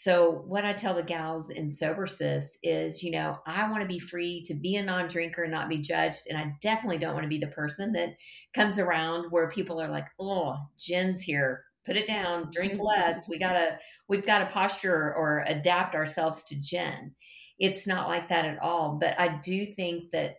[0.00, 3.98] so, what I tell the gals in SoberSis is, you know, I want to be
[3.98, 6.22] free to be a non drinker and not be judged.
[6.30, 8.16] And I definitely don't want to be the person that
[8.54, 11.64] comes around where people are like, oh, Jenn's here.
[11.84, 13.28] Put it down, drink less.
[13.28, 13.76] We gotta,
[14.08, 17.14] we've got to posture or adapt ourselves to Jenn.
[17.58, 18.96] It's not like that at all.
[18.98, 20.36] But I do think that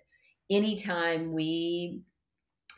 [0.50, 2.02] anytime we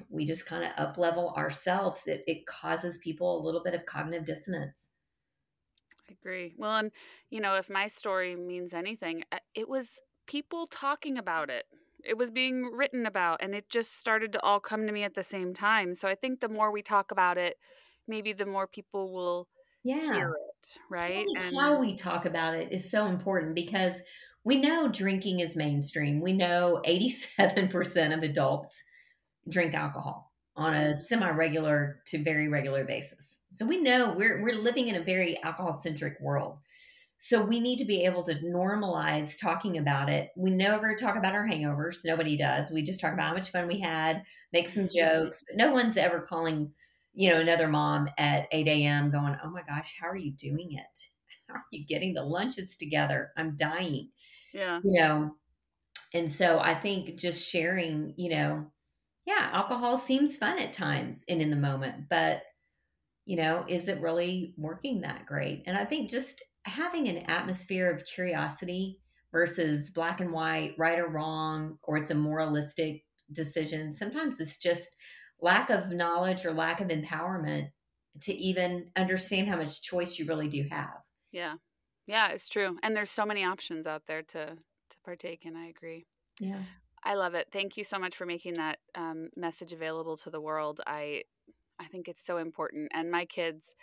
[0.10, 3.86] we just kind of up level ourselves, it, it causes people a little bit of
[3.86, 4.90] cognitive dissonance
[6.10, 6.54] I agree.
[6.58, 6.92] Well, and
[7.30, 9.90] you know, if my story means anything, uh, it was
[10.28, 11.66] people talking about it.
[12.04, 15.16] It was being written about, and it just started to all come to me at
[15.16, 15.96] the same time.
[15.96, 17.56] So I think the more we talk about it,
[18.08, 19.48] maybe the more people will
[19.84, 20.14] yeah.
[20.14, 21.26] hear it, right?
[21.38, 24.02] And how we talk about it is so important because
[24.44, 26.20] we know drinking is mainstream.
[26.20, 28.84] We know 87% of adults
[29.48, 33.42] drink alcohol on a semi-regular to very regular basis.
[33.52, 36.58] So we know we're we're living in a very alcohol-centric world.
[37.18, 40.32] So we need to be able to normalize talking about it.
[40.36, 42.02] We never talk about our hangovers.
[42.04, 42.70] Nobody does.
[42.70, 45.24] We just talk about how much fun we had, make some mm-hmm.
[45.24, 46.72] jokes, but no one's ever calling,
[47.14, 49.10] you know, another mom at 8 a.m.
[49.10, 51.00] going, Oh my gosh, how are you doing it?
[51.48, 53.32] How are you getting the lunches together?
[53.38, 54.10] I'm dying.
[54.54, 54.80] Yeah.
[54.84, 55.36] You know,
[56.14, 58.66] and so I think just sharing, you know,
[59.26, 62.44] yeah, alcohol seems fun at times and in the moment, but
[63.26, 65.64] you know, is it really working that great?
[65.66, 71.08] And I think just having an atmosphere of curiosity versus black and white, right or
[71.08, 73.94] wrong, or it's a moralistic decision.
[73.94, 74.96] Sometimes it's just
[75.40, 77.72] lack of knowledge or lack of empowerment
[78.22, 81.02] to even understand how much choice you really do have.
[81.32, 81.58] Yeah.
[82.06, 82.78] Yeah, it's true.
[82.84, 84.58] And there's so many options out there to
[84.90, 85.56] to partake in.
[85.56, 86.06] I agree.
[86.40, 86.66] Yeah.
[87.06, 87.48] I love it.
[87.52, 90.82] Thank you so much for making that um, message available to the world.
[90.88, 91.24] I
[91.80, 92.92] I think it's so important.
[92.94, 93.76] And my kids,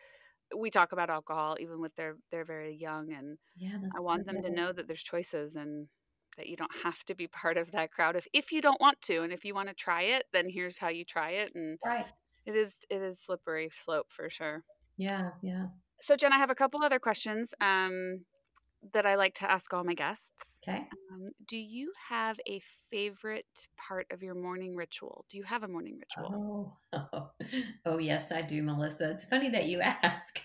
[0.57, 4.33] we talk about alcohol even with their they're very young, and yeah, I want so
[4.33, 5.89] them to know that there's choices and
[6.37, 9.01] that you don't have to be part of that crowd if if you don't want
[9.03, 11.53] to, and if you want to try it, then here's how you try it.
[11.55, 12.07] And right,
[12.47, 14.65] it is it is slippery slope for sure.
[14.97, 15.67] Yeah, yeah.
[16.01, 17.55] So Jenn, I have a couple other questions.
[17.61, 18.25] Um,
[18.93, 20.61] that I like to ask all my guests.
[20.67, 20.87] Okay.
[21.13, 25.25] Um, do you have a favorite part of your morning ritual?
[25.31, 26.77] Do you have a morning ritual?
[26.93, 27.31] Oh, oh,
[27.87, 29.11] oh yes, I do, Melissa.
[29.11, 30.41] It's funny that you ask.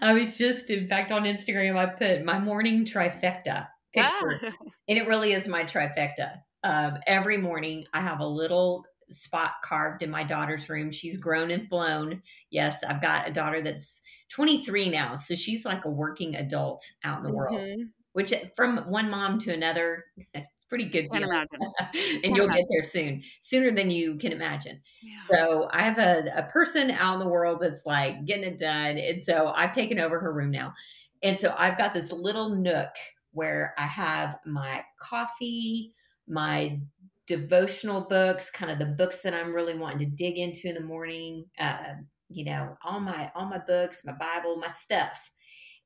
[0.00, 4.50] I was just, in fact, on Instagram, I put my morning trifecta picture, ah.
[4.88, 6.32] and it really is my trifecta.
[6.64, 10.90] Um, every morning, I have a little spot carved in my daughter's room.
[10.90, 12.22] She's grown and flown.
[12.50, 15.14] Yes, I've got a daughter that's 23 now.
[15.14, 17.36] So she's like a working adult out in the mm-hmm.
[17.36, 17.80] world,
[18.12, 21.08] which from one mom to another, it's pretty good.
[21.12, 22.62] And can you'll imagine.
[22.62, 24.80] get there soon, sooner than you can imagine.
[25.02, 25.18] Yeah.
[25.30, 28.98] So I have a, a person out in the world that's like getting it done.
[28.98, 30.74] And so I've taken over her room now.
[31.22, 32.90] And so I've got this little nook
[33.32, 35.92] where I have my coffee,
[36.26, 36.80] my
[37.26, 40.80] devotional books, kind of the books that I'm really wanting to dig into in the
[40.80, 41.44] morning.
[41.58, 41.94] Uh,
[42.28, 45.30] you know, all my all my books, my Bible, my stuff.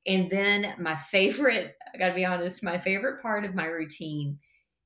[0.07, 4.39] And then my favorite, I got to be honest, my favorite part of my routine,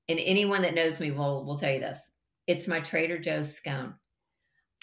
[0.10, 2.12] and anyone that knows me will will tell you this.
[2.48, 3.96] It's my Trader Joe's scone.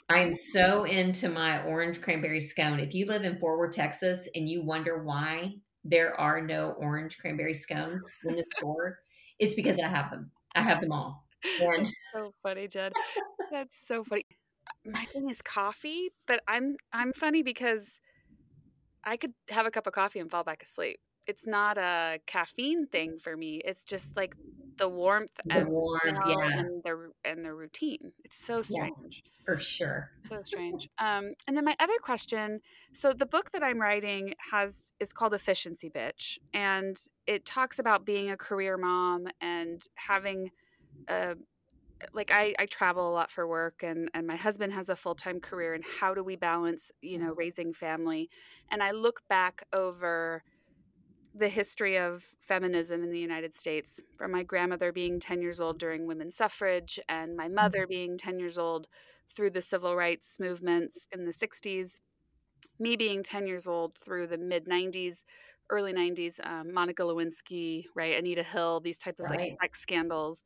[0.08, 2.80] I'm so into my orange cranberry scone.
[2.80, 5.54] If you live in Fort Worth, Texas, and you wonder why
[5.84, 8.98] there are no orange cranberry scones in the store,
[9.38, 10.30] it's because I have them.
[10.54, 11.24] I have them all.
[11.60, 12.92] And so funny, Jenn.
[13.50, 14.24] That's so funny
[14.84, 18.00] my thing is coffee, but I'm I'm funny because
[19.04, 20.98] I could have a cup of coffee and fall back asleep.
[21.26, 23.60] It's not a caffeine thing for me.
[23.64, 24.34] It's just like
[24.78, 26.58] the warmth the and warmth, yeah.
[26.58, 28.12] and the and the routine.
[28.24, 29.22] It's so strange.
[29.24, 30.10] Yeah, for sure.
[30.28, 30.88] So strange.
[30.98, 32.60] Um, and then my other question.
[32.92, 36.96] So the book that I'm writing has is called Efficiency Bitch, and
[37.28, 40.50] it talks about being a career mom and having
[41.08, 41.34] a
[42.12, 45.40] like I, I travel a lot for work and, and my husband has a full-time
[45.40, 48.28] career and how do we balance you know raising family
[48.70, 50.42] and i look back over
[51.34, 55.78] the history of feminism in the united states from my grandmother being 10 years old
[55.78, 57.90] during women's suffrage and my mother mm-hmm.
[57.90, 58.86] being 10 years old
[59.34, 62.00] through the civil rights movements in the 60s
[62.78, 65.24] me being 10 years old through the mid 90s
[65.70, 69.38] early 90s um, monica lewinsky right anita hill these type of right.
[69.38, 70.44] like sex scandals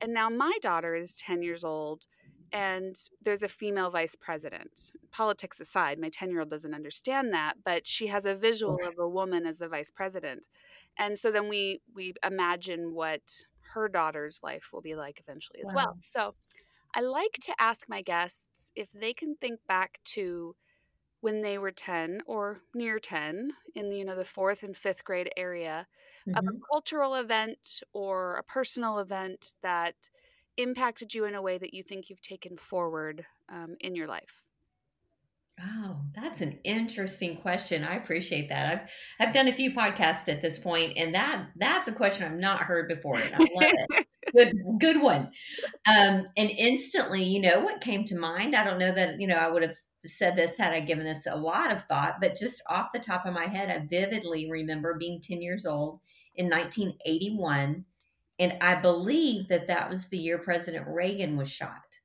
[0.00, 2.06] and now my daughter is 10 years old
[2.52, 4.92] and there's a female vice president.
[5.12, 8.98] Politics aside, my 10 year old doesn't understand that, but she has a visual of
[8.98, 10.46] a woman as the vice president.
[10.98, 13.22] And so then we we imagine what
[13.74, 15.84] her daughter's life will be like eventually as wow.
[15.86, 15.96] well.
[16.00, 16.34] So
[16.94, 20.56] I like to ask my guests if they can think back to
[21.20, 25.04] when they were 10 or near 10 in the, you know the fourth and fifth
[25.04, 25.86] grade area
[26.26, 26.38] mm-hmm.
[26.38, 29.94] of a cultural event or a personal event that
[30.56, 34.42] impacted you in a way that you think you've taken forward um, in your life
[35.62, 37.84] Oh, that's an interesting question.
[37.84, 38.72] I appreciate that.
[38.72, 42.38] I've I've done a few podcasts at this point, and that that's a question I've
[42.38, 43.18] not heard before.
[43.18, 44.06] And I love it.
[44.32, 45.30] good good one.
[45.86, 48.56] Um, and instantly, you know, what came to mind.
[48.56, 51.26] I don't know that you know I would have said this had I given this
[51.26, 54.96] a lot of thought, but just off the top of my head, I vividly remember
[54.98, 56.00] being 10 years old
[56.36, 57.84] in 1981.
[58.38, 61.98] And I believe that that was the year President Reagan was shot.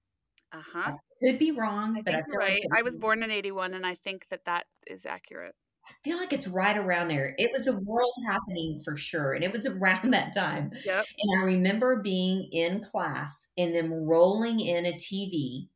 [0.52, 0.92] Uh huh.
[1.24, 2.62] Could be wrong, I but I think feel right.
[2.72, 5.56] like I was born in 81, and I think that that is accurate.
[5.88, 7.36] I feel like it's right around there.
[7.38, 10.72] It was a world happening for sure, and it was around that time.
[10.86, 11.06] Yep.
[11.20, 15.68] And I remember being in class and them rolling in a TV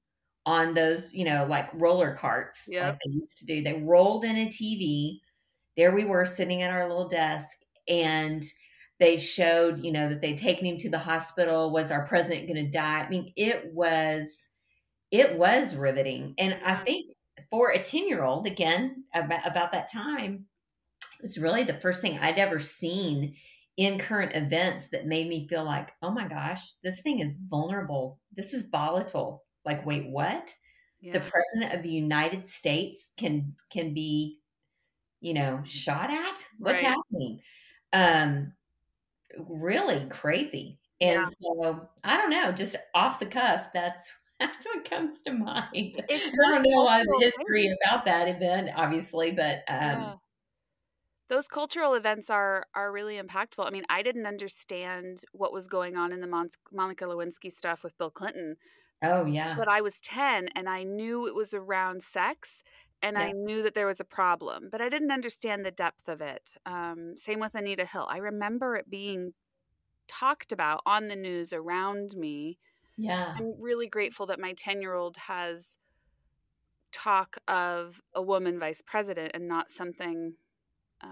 [0.49, 2.83] on those, you know, like roller carts, Yep.
[2.83, 3.61] like they used to do.
[3.61, 5.19] They rolled in a TV.
[5.77, 7.55] There we were sitting at our little desk,
[7.87, 8.43] and
[8.99, 11.71] they showed, you know, that they'd taken him to the hospital.
[11.71, 13.01] Was our president going to die?
[13.01, 14.47] I mean, it was,
[15.11, 16.33] it was riveting.
[16.39, 17.11] And I think
[17.51, 20.47] for a 10 year old, again, about, about that time,
[21.19, 23.35] it was really the first thing I'd ever seen
[23.77, 28.19] in current events that made me feel like, oh my gosh, this thing is vulnerable.
[28.35, 29.45] This is volatile.
[29.65, 30.55] Like, wait, what?
[31.01, 31.13] Yeah.
[31.13, 34.41] The president of the United States can can be,
[35.21, 36.47] you know, shot at?
[36.59, 36.83] What's Right.
[36.83, 37.41] happening?
[37.93, 38.53] Um,
[39.37, 40.79] really crazy.
[41.01, 41.29] And Yeah.
[41.29, 46.03] so I don't know, just off the cuff, that's that's what comes to mind.
[46.09, 49.99] I don't know a lot of cultural the history about that event, obviously, but um,
[49.99, 50.17] Yeah.
[51.29, 53.65] Those cultural events are are really impactful.
[53.65, 57.83] I mean, I didn't understand what was going on in the Mon- Monica Lewinsky stuff
[57.83, 58.57] with Bill Clinton,
[59.03, 62.63] oh yeah, but I was 10 and I knew it was around sex
[63.01, 66.21] and I knew that there was a problem, but I didn't understand the depth of
[66.21, 66.57] it.
[66.65, 68.07] Um, same with Anita Hill.
[68.09, 69.33] I remember it being
[70.07, 72.57] talked about on the news around me.
[72.97, 75.77] yeah, I'm really grateful that my 10 year old has
[76.91, 80.33] talk of a woman vice president and not something.
[81.01, 81.11] Um,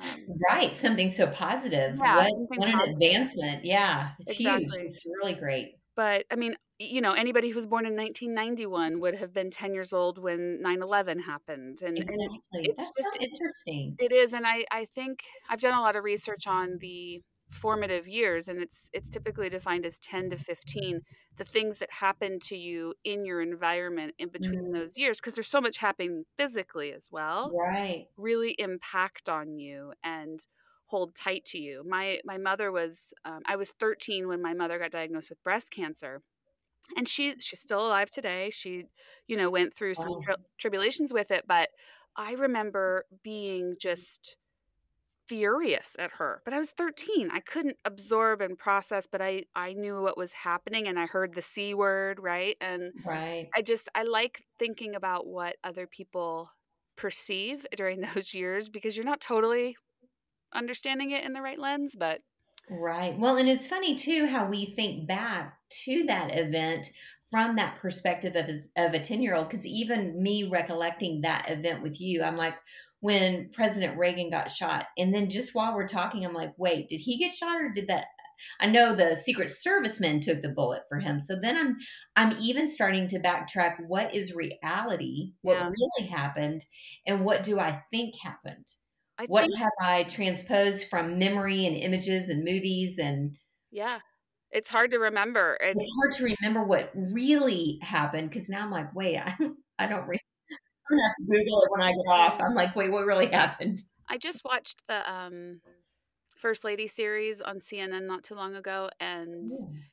[0.49, 0.75] right.
[0.75, 1.95] Something so positive.
[1.97, 3.63] Yeah, what, what an advancement.
[3.63, 4.69] Yeah, it's huge.
[4.77, 5.77] It's really great.
[5.95, 9.73] but I mean, you know, anybody who was born in 1991 would have been 10
[9.73, 11.81] years old when 9 11 happened.
[11.81, 12.39] And, and Exactly.
[12.53, 13.95] it's That's just- so it- interesting.
[13.99, 14.33] it is.
[14.33, 18.59] And I, I think I've done a lot of research on the formative years, and
[18.61, 21.01] it's it's typically defined as 10 to 15,
[21.37, 24.73] the things that happen to you in your environment in between Mhm.
[24.73, 27.49] those years, because there's so much happening physically as well.
[27.57, 28.07] Right.
[28.17, 30.45] really impact on you and
[30.87, 31.83] hold tight to you.
[31.87, 35.71] My my mother was um, I was 13 when my mother got diagnosed with breast
[35.71, 36.21] cancer.
[36.95, 38.49] And she she's still alive today.
[38.51, 38.85] She,
[39.27, 41.69] you know, went through some tri- tribulations with it, but
[42.15, 42.39] I mm.
[42.39, 44.37] remember being just
[45.27, 46.41] furious at her.
[46.45, 47.29] But I was 13.
[47.31, 51.33] I couldn't absorb and process, but I I knew what was happening and I heard
[51.33, 52.57] the C word, right?
[52.61, 53.49] And Right.
[53.55, 56.49] I just I like thinking about what other people
[56.95, 59.77] perceive during those years because you're not totally
[60.53, 62.21] understanding it in the right lens, but
[62.69, 63.17] Right.
[63.17, 66.91] Well, and it's funny too how we think back to that event
[67.29, 71.99] from that perspective of his, of a 10-year-old cuz even me recollecting that event with
[72.01, 72.55] you, I'm like
[72.99, 76.99] when President Reagan got shot and then just while we're talking I'm like, "Wait, did
[76.99, 78.07] he get shot or did that
[78.59, 81.21] I know the Secret Service men took the bullet for him.
[81.21, 81.77] So then I'm
[82.17, 85.69] I'm even starting to backtrack what is reality, what Yeah.
[85.69, 86.65] really happened,
[87.07, 88.67] and what do I think happened?
[89.19, 93.35] I what think have I transposed from memory and images and movies and
[93.71, 93.99] yeah,
[94.51, 95.53] it's hard to remember.
[95.55, 99.57] And it's hard to remember what really happened because now I'm like, wait, I don't,
[99.77, 100.07] I don't.
[100.07, 100.17] Re-
[100.89, 102.39] I'm gonna have to Google it when I get off.
[102.41, 103.83] I'm like, wait, what really happened?
[104.09, 105.61] I just watched the um
[106.37, 109.49] First Lady series on CNN not too long ago and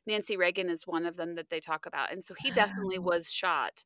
[0.07, 2.13] Nancy Reagan is one of them that they talk about.
[2.13, 3.85] And so he definitely was shot.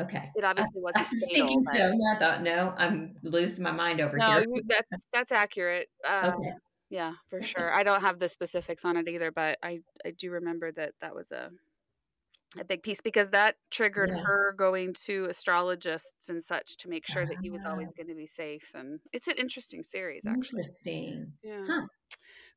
[0.00, 1.92] Okay, It obviously I wasn't was fatal, thinking but so.
[2.14, 4.44] I thought, no, I'm losing my mind over no, here.
[4.52, 5.88] you, that's that's accurate.
[6.04, 6.52] Uh, Okay,
[6.90, 7.72] Yeah, for sure.
[7.74, 11.14] I don't have the specifics on it either, but I I do remember that that
[11.16, 11.52] was a
[12.58, 14.24] a big piece because that triggered Yeah.
[14.24, 17.92] her going to astrologists and such to make sure that he was always Ah.
[17.96, 18.72] going to be safe.
[18.74, 20.64] And it's an interesting series, actually.
[20.64, 21.32] interesting.
[21.42, 21.68] Yeah.
[21.68, 21.86] Huh.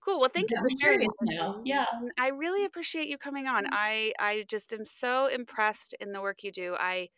[0.04, 0.20] Cool.
[0.20, 1.62] Well, thank you for sharing now.
[1.66, 1.86] Yeah.
[2.18, 3.66] I really appreciate you coming on.
[3.72, 6.76] I I just am so impressed in the work you do.
[6.80, 7.10] I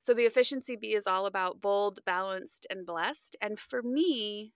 [0.00, 3.36] so the efficiency B is all about bold, balanced, and blessed.
[3.40, 4.52] And for me,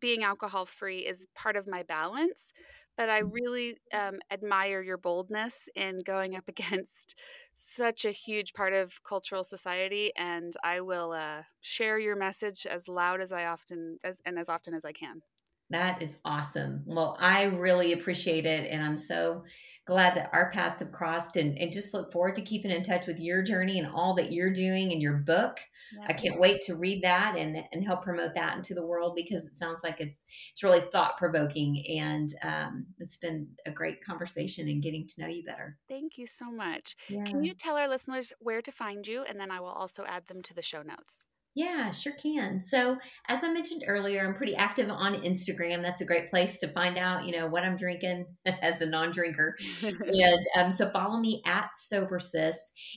[0.00, 2.52] being alcohol free is part of my balance.
[2.96, 7.14] But I really um, admire your boldness in going up against
[7.54, 10.12] such a huge part of cultural society.
[10.16, 14.48] And I will uh, share your message as loud as I often as, and as
[14.48, 15.22] often as I can.
[15.70, 16.82] That is awesome.
[16.86, 18.70] Well, I really appreciate it.
[18.70, 19.44] And I'm so
[19.86, 23.06] glad that our paths have crossed and, and just look forward to keeping in touch
[23.06, 25.58] with your journey and all that you're doing and your book.
[26.06, 29.46] I can't wait to read that and, and help promote that into the world because
[29.46, 34.68] it sounds like it's it's really thought provoking and um, it's been a great conversation
[34.68, 35.78] and getting to know you better.
[35.88, 36.94] Thank you so much.
[37.08, 37.24] Yeah.
[37.24, 39.22] Can you tell our listeners where to find you?
[39.22, 41.24] And then I will also add them to the show notes.
[41.58, 42.60] Yeah, sure can.
[42.60, 45.82] So, as I mentioned earlier, I'm pretty active on Instagram.
[45.82, 48.26] That's a great place to find out, you know, what I'm drinking
[48.62, 49.56] as a non-drinker.
[49.82, 52.54] and um, so, follow me at SoberSis,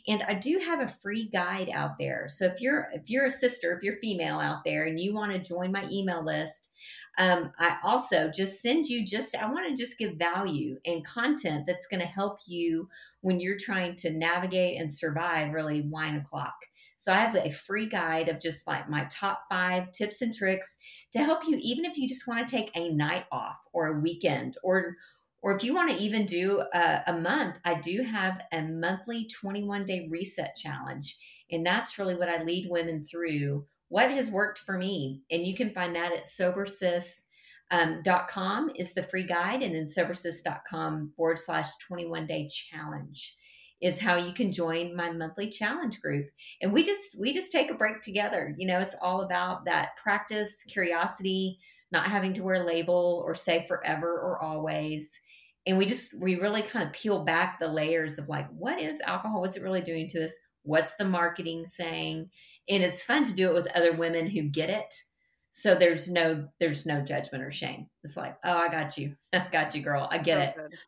[0.08, 2.28] and I do have a free guide out there.
[2.30, 5.32] So, if you're if you're a sister, if you're female out there, and you want
[5.32, 6.70] to join my email list,
[7.18, 11.64] um, I also just send you just I want to just give value and content
[11.66, 12.88] that's going to help you
[13.22, 16.54] when you're trying to navigate and survive really wine o'clock.
[17.02, 20.78] So I have a free guide of just like my top five tips and tricks
[21.14, 24.00] to help you, even if you just want to take a night off or a
[24.00, 24.98] weekend or
[25.42, 29.26] or if you want to even do a, a, month, I do have a monthly
[29.26, 31.18] 21 day reset challenge.
[31.50, 33.66] And that's really what I lead women through.
[33.88, 35.24] What has worked for me?
[35.32, 37.24] And you can find that at sobersis.com
[38.38, 39.64] um, is the free guide.
[39.64, 43.36] And then sobersis.com forward slash 21 day challenge
[43.82, 46.28] is how you can join my monthly challenge group.
[46.62, 48.56] And we just we just take a break together.
[48.58, 51.60] You know it's all about that practice curiosity
[51.92, 55.18] not having to wear a label or say forever or always.
[55.68, 59.02] And we just we really kind of peel back the layers of like what is
[59.02, 59.42] alcohol?
[59.42, 60.34] What's it really doing to us?
[60.64, 62.30] What's the marketing saying?
[62.70, 64.94] And it's fun to do it with other women who get it.
[65.52, 67.88] So there's no there's no judgment or shame.
[68.04, 69.16] It's like oh i got you.
[69.34, 70.08] I got you girl.
[70.10, 70.70] I get so it.
[70.70, 70.80] good.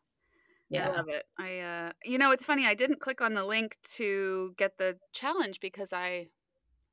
[0.74, 0.88] Yeah.
[0.88, 1.24] I love it.
[1.38, 4.96] I uh you know, it's funny, I didn't click on the link to get the
[5.12, 6.28] challenge because I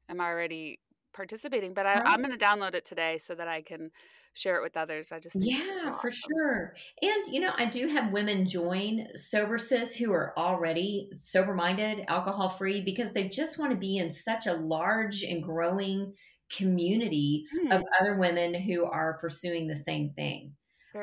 [0.09, 0.79] am already
[1.13, 3.91] participating, but I, I'm gonna download it today so that I can
[4.33, 5.11] share it with others.
[5.11, 6.73] I just yeah, for sure.
[7.01, 12.49] And you know, I do have women join SoberSis who are already sober minded, alcohol
[12.49, 16.13] free, because they just want to be in such a large and growing
[16.55, 17.71] community hmm.
[17.71, 20.53] of other women who are pursuing the same thing.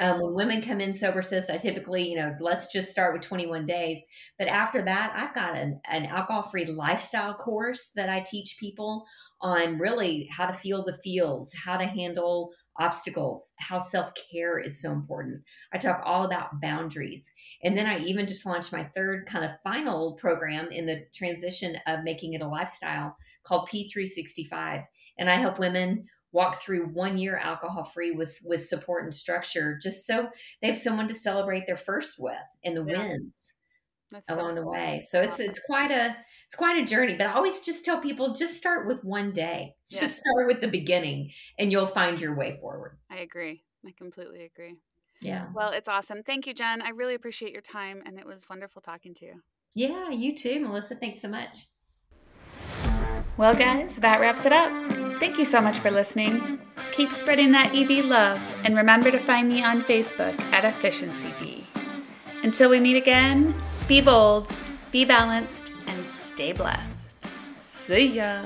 [0.00, 3.66] Um, when women come in SoberSis, I typically, you know, let's just start with 21
[3.66, 4.00] days.
[4.38, 9.06] But after that, I've got an, an alcohol free lifestyle course that I teach people
[9.40, 14.80] on really how to feel the feels, how to handle obstacles, how self care is
[14.80, 15.42] so important.
[15.72, 17.28] I talk all about boundaries.
[17.62, 21.76] And then I even just launched my third kind of final program in the transition
[21.86, 24.84] of making it a lifestyle called P365.
[25.18, 29.78] And I help women walk through one year alcohol free with with support and structure
[29.82, 30.28] just so
[30.60, 32.98] they have someone to celebrate their first with and the yeah.
[32.98, 33.52] wins
[34.10, 35.06] That's along so the way.
[35.08, 36.16] So it's it's quite a
[36.46, 39.74] it's quite a journey but i always just tell people just start with one day.
[39.90, 40.00] Yes.
[40.00, 42.98] just start with the beginning and you'll find your way forward.
[43.10, 43.64] I agree.
[43.86, 44.76] I completely agree.
[45.20, 45.46] Yeah.
[45.54, 46.22] Well it's awesome.
[46.22, 46.82] Thank you Jenn.
[46.82, 49.42] I really appreciate your time and it was wonderful talking to you.
[49.74, 50.94] Yeah you too melissa.
[50.94, 51.68] Thanks so much
[53.38, 54.70] well, guys, that wraps it up.
[55.14, 56.58] Thank you so much for listening.
[56.92, 61.64] Keep spreading that EB love, and remember to find me on Facebook at Efficiency.
[62.42, 63.54] Until we meet again,
[63.86, 64.50] be bold,
[64.90, 67.14] be balanced, and stay blessed.
[67.62, 68.42] See ya.